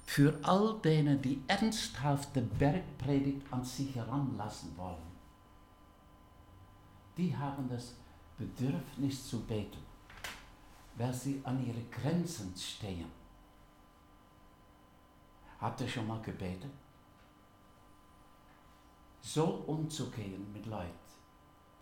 für 0.06 0.40
all 0.44 0.80
denen, 0.82 1.22
die 1.22 1.42
ernsthafte 1.48 2.42
Bergpredigt 2.42 3.42
an 3.52 3.64
sich 3.64 3.96
heranlassen 3.96 4.76
wollen. 4.78 5.14
Die 7.18 7.36
haben 7.36 7.70
das 7.70 7.96
Bedürfnis 8.38 9.28
zu 9.28 9.42
beten, 9.42 9.80
weil 10.96 11.14
sie 11.14 11.42
an 11.44 11.64
ihre 11.66 11.84
Grenzen 11.84 12.54
stehen. 12.58 13.12
Habt 15.60 15.80
ihr 15.82 15.88
schon 15.88 16.08
mal 16.08 16.22
gebetet? 16.22 16.72
So 19.26 19.64
umzugehen 19.68 20.52
mit 20.52 20.66
Leuten, 20.66 20.92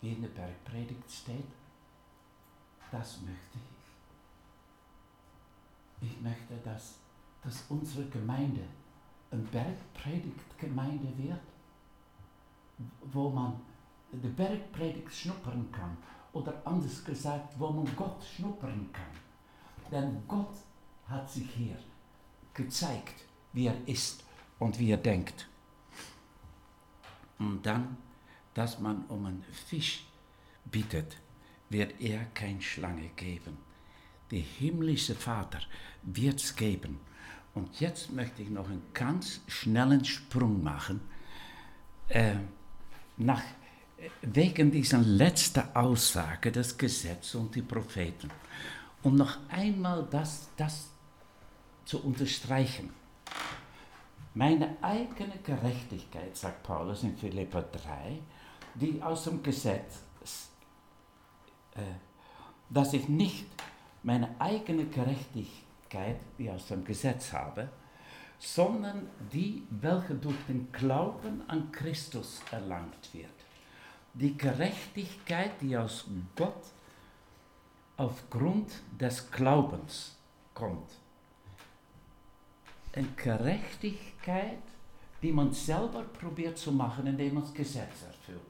wie 0.00 0.12
in 0.12 0.22
der 0.22 0.28
Bergpredigt 0.28 1.10
steht, 1.10 1.50
das 2.92 3.20
möchte 3.22 3.58
ich. 6.00 6.08
Ich 6.08 6.20
möchte, 6.20 6.54
dass, 6.64 6.98
dass 7.42 7.64
unsere 7.68 8.04
Gemeinde 8.06 8.62
eine 9.32 9.42
Bergpredigtgemeinde 9.42 11.18
wird, 11.18 11.40
wo 13.12 13.28
man 13.28 13.60
die 14.12 14.28
Bergpredigt 14.28 15.12
schnuppern 15.12 15.68
kann. 15.72 15.96
Oder 16.32 16.54
anders 16.64 17.04
gesagt, 17.04 17.58
wo 17.58 17.70
man 17.70 17.96
Gott 17.96 18.22
schnuppern 18.24 18.88
kann. 18.92 19.90
Denn 19.90 20.22
Gott 20.28 20.54
hat 21.08 21.28
sich 21.28 21.50
hier 21.50 21.76
gezeigt, 22.54 23.24
wie 23.52 23.66
er 23.66 23.88
ist 23.88 24.24
und 24.60 24.78
wie 24.78 24.92
er 24.92 24.96
denkt. 24.96 25.48
Und 27.50 27.66
dann, 27.66 27.96
dass 28.54 28.78
man 28.78 29.04
um 29.08 29.26
einen 29.26 29.44
Fisch 29.68 30.04
bittet, 30.64 31.16
wird 31.70 32.00
er 32.00 32.24
keine 32.34 32.62
Schlange 32.62 33.08
geben. 33.16 33.56
Der 34.30 34.40
himmlische 34.40 35.14
Vater 35.14 35.60
wird 36.02 36.40
es 36.40 36.54
geben. 36.54 37.00
Und 37.54 37.80
jetzt 37.80 38.12
möchte 38.12 38.42
ich 38.42 38.48
noch 38.48 38.68
einen 38.68 38.82
ganz 38.94 39.40
schnellen 39.46 40.04
Sprung 40.04 40.62
machen 40.62 41.00
äh, 42.08 42.36
nach 43.16 43.42
wegen 44.22 44.70
dieser 44.70 44.98
letzten 44.98 45.64
Aussage 45.74 46.50
des 46.50 46.76
Gesetzes 46.78 47.34
und 47.34 47.54
die 47.54 47.62
Propheten, 47.62 48.30
um 49.02 49.16
noch 49.16 49.38
einmal 49.48 50.06
das, 50.10 50.48
das 50.56 50.88
zu 51.84 52.02
unterstreichen. 52.02 52.90
Meine 54.34 54.76
eigene 54.80 55.36
Gerechtigkeit, 55.42 56.36
sagt 56.36 56.62
Paulus 56.62 57.02
in 57.02 57.16
Philippa 57.16 57.62
3, 57.62 58.18
die 58.74 59.02
aus 59.02 59.24
dem 59.24 59.42
Gesetz, 59.42 60.02
äh, 61.74 61.80
dass 62.70 62.94
ich 62.94 63.08
nicht 63.08 63.46
meine 64.02 64.34
eigene 64.38 64.86
Gerechtigkeit, 64.86 66.20
die 66.38 66.50
aus 66.50 66.66
dem 66.68 66.84
Gesetz 66.84 67.32
habe, 67.32 67.68
sondern 68.38 69.08
die, 69.32 69.62
welche 69.70 70.14
durch 70.14 70.36
den 70.48 70.72
Glauben 70.72 71.42
an 71.48 71.70
Christus 71.70 72.40
erlangt 72.50 73.12
wird 73.12 73.30
die 74.14 74.36
Gerechtigkeit, 74.36 75.52
die 75.60 75.76
aus 75.76 76.04
Gott 76.36 76.64
aufgrund 77.96 78.72
des 78.98 79.30
Glaubens 79.30 80.16
kommt. 80.54 80.90
Eine 82.92 83.08
Gerechtigkeit, 83.16 84.62
die 85.22 85.32
man 85.32 85.52
selber 85.52 86.02
probiert 86.02 86.58
zu 86.58 86.72
machen, 86.72 87.06
indem 87.06 87.34
man 87.34 87.42
das 87.44 87.54
Gesetz 87.54 88.02
erfüllt. 88.06 88.40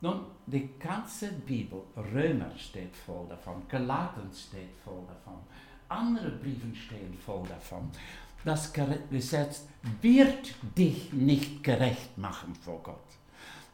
Nun, 0.00 0.22
die 0.46 0.68
ganze 0.78 1.28
Bibel, 1.32 1.80
Römer 1.96 2.50
steht 2.58 2.96
voll 2.96 3.26
davon, 3.28 3.62
Galaten 3.68 4.28
steht 4.34 4.74
voll 4.84 5.04
davon, 5.06 5.38
andere 5.88 6.30
Briefen 6.30 6.74
stehen 6.74 7.16
voll 7.24 7.46
davon. 7.48 7.88
Das 8.44 8.72
Gesetz 8.72 9.66
wird 10.00 10.54
dich 10.76 11.12
nicht 11.12 11.62
gerecht 11.62 12.18
machen 12.18 12.54
vor 12.56 12.82
Gott. 12.82 12.96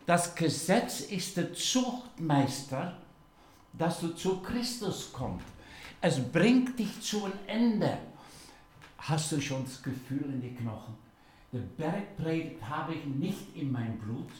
Das 0.05 0.35
Gesetz 0.35 1.01
ist 1.01 1.37
der 1.39 1.55
Zuchtmeister, 1.55 2.99
dass 3.73 4.01
du 4.01 4.09
zu 4.09 4.41
Christus 4.41 5.11
kommst. 5.13 5.47
Es 6.01 6.21
bringt 6.21 6.79
dich 6.79 7.01
zu 7.01 7.25
einem 7.25 7.39
Ende. 7.47 7.99
Hast 8.99 9.33
du 9.33 9.41
schon 9.41 9.65
das 9.65 9.83
Gefühl 9.83 10.25
in 10.25 10.41
die 10.41 10.55
Knochen? 10.55 10.95
Die 11.53 11.59
Bergpredigt 11.77 12.63
habe 12.63 12.95
ich 12.95 13.05
nicht 13.07 13.57
in 13.57 13.73
mein 13.73 13.99
Blut. 13.99 14.31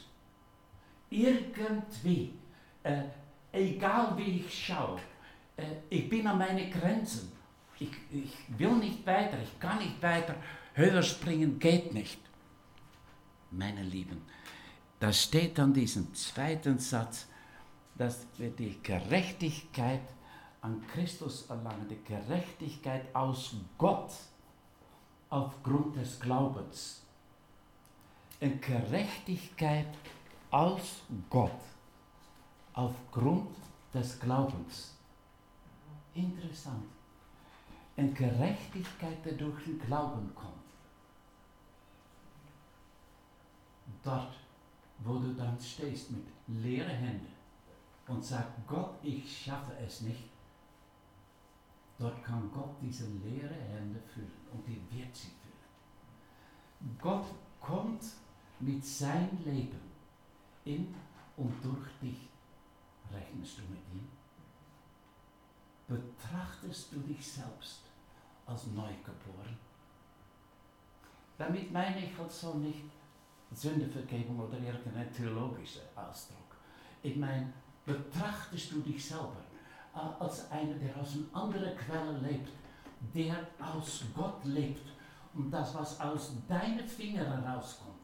Irgendwie, 1.09 2.35
äh, 2.83 3.05
egal 3.53 4.17
wie 4.19 4.41
ich 4.41 4.67
schaue, 4.67 4.99
äh, 5.57 5.65
ich 5.89 6.09
bin 6.09 6.27
an 6.27 6.39
meine 6.39 6.69
Grenzen. 6.69 7.33
Ich, 7.81 7.91
ich 8.11 8.33
will 8.59 8.75
nicht 8.75 9.07
weiter, 9.07 9.39
ich 9.43 9.59
kann 9.61 9.79
nicht 9.79 10.03
weiter. 10.03 10.35
Höher 10.75 11.03
springen 11.03 11.59
geht 11.59 11.95
nicht. 11.95 12.19
Meine 13.51 13.83
Lieben, 13.83 14.21
da 15.01 15.13
steht 15.13 15.57
dann 15.57 15.73
diesen 15.73 16.15
zweiten 16.15 16.79
Satz, 16.79 17.29
dass 17.97 18.27
wir 18.37 18.51
die 18.51 18.79
Gerechtigkeit 18.83 20.03
an 20.61 20.83
Christus 20.93 21.49
erlangen, 21.49 21.89
die 21.89 22.05
Gerechtigkeit 22.05 23.15
aus 23.15 23.55
Gott 23.79 24.11
aufgrund 25.31 25.97
des 25.97 26.19
Glaubens. 26.21 27.03
Eine 28.41 28.57
Gerechtigkeit 28.57 29.89
aus 30.51 31.03
Gott 31.29 31.61
aufgrund 32.73 33.51
des 33.93 34.19
Glaubens. 34.21 34.95
Interessant. 36.15 36.85
Eine 37.97 38.13
Gerechtigkeit, 38.13 39.25
die 39.25 39.37
durch 39.37 39.65
den 39.65 39.81
Glauben 39.81 40.33
kommt. 40.35 40.55
Dort 44.05 44.33
wo 45.05 45.19
du 45.19 45.33
dann 45.35 45.59
stehst 45.61 46.11
mit 46.11 46.27
leeren 46.49 46.97
Händen 46.97 47.33
und 48.07 48.25
sagst, 48.25 48.53
Gott, 48.67 48.95
ich 49.03 49.45
schaffe 49.45 49.73
es 49.85 50.01
nicht. 50.01 50.25
Dort 51.99 52.23
kann 52.23 52.51
Gott 52.53 52.77
diese 52.81 53.07
leeren 53.07 53.51
Hände 53.51 54.01
füllen 54.01 54.31
und 54.53 54.67
die 54.67 54.81
wird 54.91 55.15
sie 55.15 55.29
füllen. 55.29 56.99
Gott 57.01 57.27
kommt 57.61 58.03
mit 58.61 58.85
seinem 58.85 59.45
Leben 59.45 59.81
in 60.65 60.95
und 61.37 61.53
durch 61.65 61.89
dich. 62.01 62.29
Rechnest 63.13 63.59
du 63.59 63.63
mit 63.63 63.81
ihm? 63.93 64.07
Betrachtest 65.89 66.93
du 66.93 67.01
dich 67.01 67.27
selbst 67.27 67.81
als 68.47 68.67
neugeboren? 68.67 69.57
Damit 71.39 71.73
meine 71.73 72.05
ich 72.05 72.19
also 72.19 72.55
nicht, 72.55 72.85
Sündevergebung 73.51 74.39
oder 74.39 74.59
irgendein 74.59 75.11
theologischer 75.13 75.81
Ausdruck. 75.97 76.57
Ich 77.03 77.17
meine, 77.17 77.53
betrachtest 77.87 78.73
du 78.73 78.81
dich 78.81 79.03
selber 79.03 79.41
als 79.99 80.51
einer, 80.51 80.75
der 80.75 80.97
aus 80.97 81.15
einer 81.15 81.43
anderen 81.43 81.77
Quelle 81.77 82.19
lebt, 82.19 82.51
der 83.15 83.47
aus 83.59 84.05
Gott 84.15 84.45
lebt 84.45 84.87
und 85.35 85.51
das, 85.51 85.75
was 85.75 86.01
aus 86.01 86.33
deinen 86.49 86.87
Fingern 86.87 87.43
herauskommt, 87.43 87.99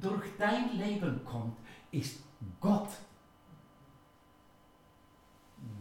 durch 0.00 0.36
dein 0.38 0.76
Leben 0.76 1.24
kommt, 1.24 1.56
ist 1.90 2.22
Gott. 2.60 2.88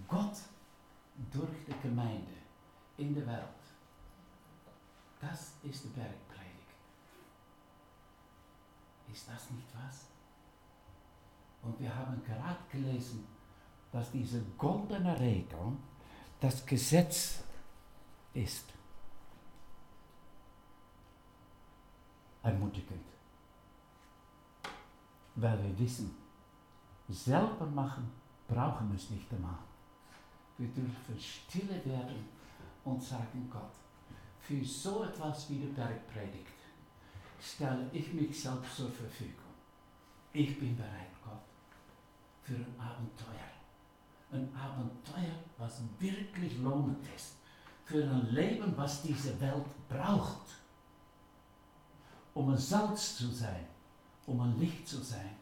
Gott 0.08 0.38
durch 1.32 1.66
die 1.68 1.88
Gemeinde 1.88 2.34
in 2.98 3.14
der 3.14 3.26
Welt. 3.26 3.44
Das 5.20 5.54
ist 5.64 5.86
der 5.86 6.04
Berg. 6.04 6.14
Ist 9.12 9.30
das 9.30 9.52
nicht 9.52 9.68
was? 9.76 10.08
Und 11.62 11.80
wir 11.80 11.96
haben 11.96 12.22
gerade 12.26 12.58
gelesen, 12.72 13.28
dass 13.94 14.12
diese 14.12 14.42
goldene 14.58 15.18
Regel 15.20 15.78
das 16.42 16.66
Gesetz 16.66 17.44
ist. 18.34 18.66
Ermutigend. 22.42 23.06
Weil 25.36 25.64
wir 25.64 25.80
wissen, 25.80 26.16
selber 27.08 27.68
machen, 27.68 28.12
brauchen 28.48 28.90
wir 28.90 28.98
es 28.98 29.10
nicht 29.12 29.32
einmal. 29.32 29.60
Wir 30.58 30.68
dürfen 30.70 31.20
stille 31.20 31.86
werden 31.86 32.28
und 32.84 33.02
sagen, 33.02 33.48
Gott, 33.50 33.72
für 34.40 34.66
so 34.66 35.04
etwas 35.04 35.50
wie 35.50 35.60
die 35.60 35.68
Bergpredigt 35.68 36.48
stelle 37.40 37.90
ich 37.94 38.12
mich 38.12 38.42
selbst 38.42 38.76
zur 38.76 38.90
Verfügung. 38.90 39.54
Ich 40.34 40.60
bin 40.60 40.76
bereit, 40.76 41.12
Gott, 41.24 41.44
für 42.42 42.56
ein 42.56 42.76
Abenteuer. 42.80 43.53
Ein 44.34 44.50
Abenteuer, 44.56 45.36
was 45.60 45.82
wirklich 46.00 46.58
lohnend 46.58 47.06
ist. 47.16 47.36
Für 47.86 48.04
ein 48.04 48.34
Leben, 48.34 48.76
was 48.76 49.04
diese 49.04 49.40
Welt 49.40 49.66
braucht. 49.88 50.48
Um 52.34 52.50
ein 52.50 52.58
Salz 52.58 53.18
zu 53.18 53.28
sein, 53.28 53.68
um 54.26 54.42
ein 54.42 54.60
Licht 54.60 54.88
zu 54.88 55.04
sein, 55.04 55.36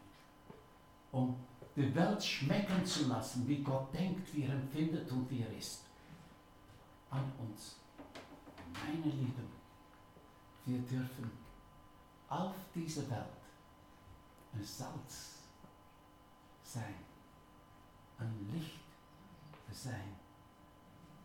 um 1.10 1.34
die 1.74 1.94
Welt 1.94 2.22
schmecken 2.22 2.84
zu 2.84 3.08
lassen, 3.08 3.48
wie 3.48 3.62
Gott 3.62 3.94
denkt, 3.94 4.34
wie 4.34 4.42
er 4.42 4.52
empfindet 4.52 5.10
und 5.10 5.30
wie 5.30 5.40
er 5.40 5.56
ist. 5.56 5.84
An 7.10 7.32
uns. 7.38 7.76
Meine 8.74 9.04
Lieben, 9.04 9.48
wir 10.66 10.78
dürfen 10.80 11.30
auf 12.28 12.54
dieser 12.74 13.08
Welt 13.10 13.40
ein 14.54 14.62
Salz 14.62 15.38
sein, 16.62 16.94
ein 18.18 18.50
Licht 18.52 18.81
sein, 19.72 20.16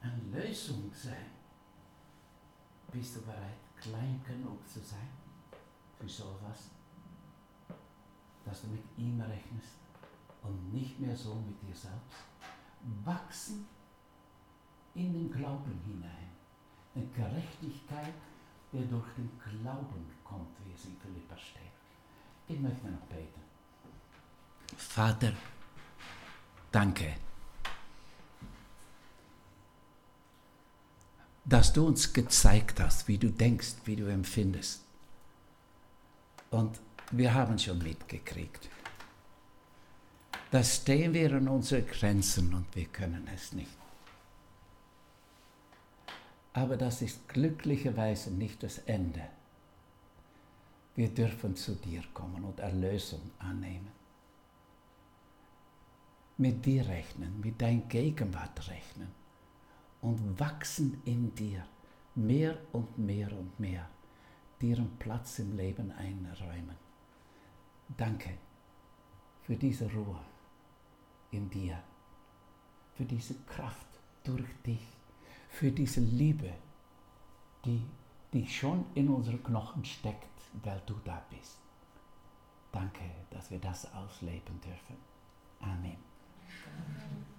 eine 0.01 0.21
Lösung 0.31 0.91
sein. 0.93 1.31
Bist 2.91 3.17
du 3.17 3.21
bereit, 3.21 3.57
klein 3.75 4.21
genug 4.25 4.67
zu 4.67 4.79
sein 4.79 5.09
für 5.99 6.07
sowas? 6.07 6.71
Dass 8.45 8.61
du 8.61 8.67
mit 8.67 8.83
ihm 8.97 9.19
rechnest 9.19 9.75
und 10.43 10.73
nicht 10.73 10.99
mehr 10.99 11.15
so 11.15 11.35
mit 11.35 11.61
dir 11.61 11.75
selbst. 11.75 12.25
Wachsen 13.03 13.67
in 14.95 15.13
den 15.13 15.31
Glauben 15.31 15.79
hinein. 15.85 16.29
Eine 16.95 17.05
Gerechtigkeit, 17.07 18.13
der 18.71 18.81
durch 18.83 19.07
den 19.17 19.29
Glauben 19.39 20.05
kommt, 20.23 20.49
wie 20.65 20.73
es 20.73 20.85
in 20.85 20.97
Philippa 20.97 21.37
steht. 21.37 21.61
Ich 22.47 22.59
möchte 22.59 22.87
noch 22.87 23.01
beten. 23.01 23.41
Vater, 24.75 25.33
danke, 26.71 27.15
dass 31.47 31.71
du 31.71 31.87
uns 31.87 32.11
gezeigt 32.11 32.79
hast, 32.81 33.07
wie 33.07 33.17
du 33.17 33.29
denkst, 33.29 33.75
wie 33.85 33.95
du 33.95 34.05
empfindest. 34.05 34.81
Und 36.51 36.79
wir 37.11 37.33
haben 37.33 37.57
schon 37.57 37.79
mitgekriegt. 37.79 38.69
Da 40.51 40.61
stehen 40.63 41.13
wir 41.13 41.31
an 41.33 41.47
unseren 41.47 41.87
Grenzen 41.87 42.53
und 42.53 42.75
wir 42.75 42.85
können 42.85 43.27
es 43.33 43.53
nicht. 43.53 43.71
Aber 46.51 46.75
das 46.75 47.01
ist 47.01 47.27
glücklicherweise 47.29 48.31
nicht 48.31 48.63
das 48.63 48.79
Ende. 48.79 49.21
Wir 50.95 51.09
dürfen 51.09 51.55
zu 51.55 51.75
dir 51.75 52.03
kommen 52.13 52.43
und 52.43 52.59
Erlösung 52.59 53.21
annehmen. 53.39 53.91
Mit 56.37 56.65
dir 56.65 56.87
rechnen, 56.87 57.39
mit 57.39 57.61
deiner 57.61 57.81
Gegenwart 57.83 58.67
rechnen 58.67 59.26
und 60.01 60.39
wachsen 60.39 61.01
in 61.05 61.33
dir 61.35 61.65
mehr 62.15 62.57
und 62.71 62.97
mehr 62.97 63.31
und 63.31 63.59
mehr, 63.59 63.87
dir 64.61 64.77
einen 64.77 64.97
Platz 64.97 65.39
im 65.39 65.55
Leben 65.55 65.91
einräumen. 65.91 66.75
Danke 67.95 68.37
für 69.43 69.55
diese 69.55 69.91
Ruhe 69.91 70.19
in 71.31 71.49
dir, 71.49 71.81
für 72.95 73.05
diese 73.05 73.35
Kraft 73.45 73.87
durch 74.23 74.49
dich, 74.65 74.85
für 75.49 75.71
diese 75.71 76.01
Liebe, 76.01 76.53
die, 77.65 77.85
die 78.33 78.47
schon 78.47 78.85
in 78.95 79.09
unseren 79.09 79.43
Knochen 79.43 79.85
steckt, 79.85 80.41
weil 80.63 80.81
du 80.85 80.95
da 81.05 81.23
bist. 81.29 81.59
Danke, 82.71 83.03
dass 83.29 83.49
wir 83.49 83.59
das 83.59 83.91
ausleben 83.93 84.59
dürfen. 84.61 84.97
Amen. 85.61 85.97
Amen. 86.65 87.36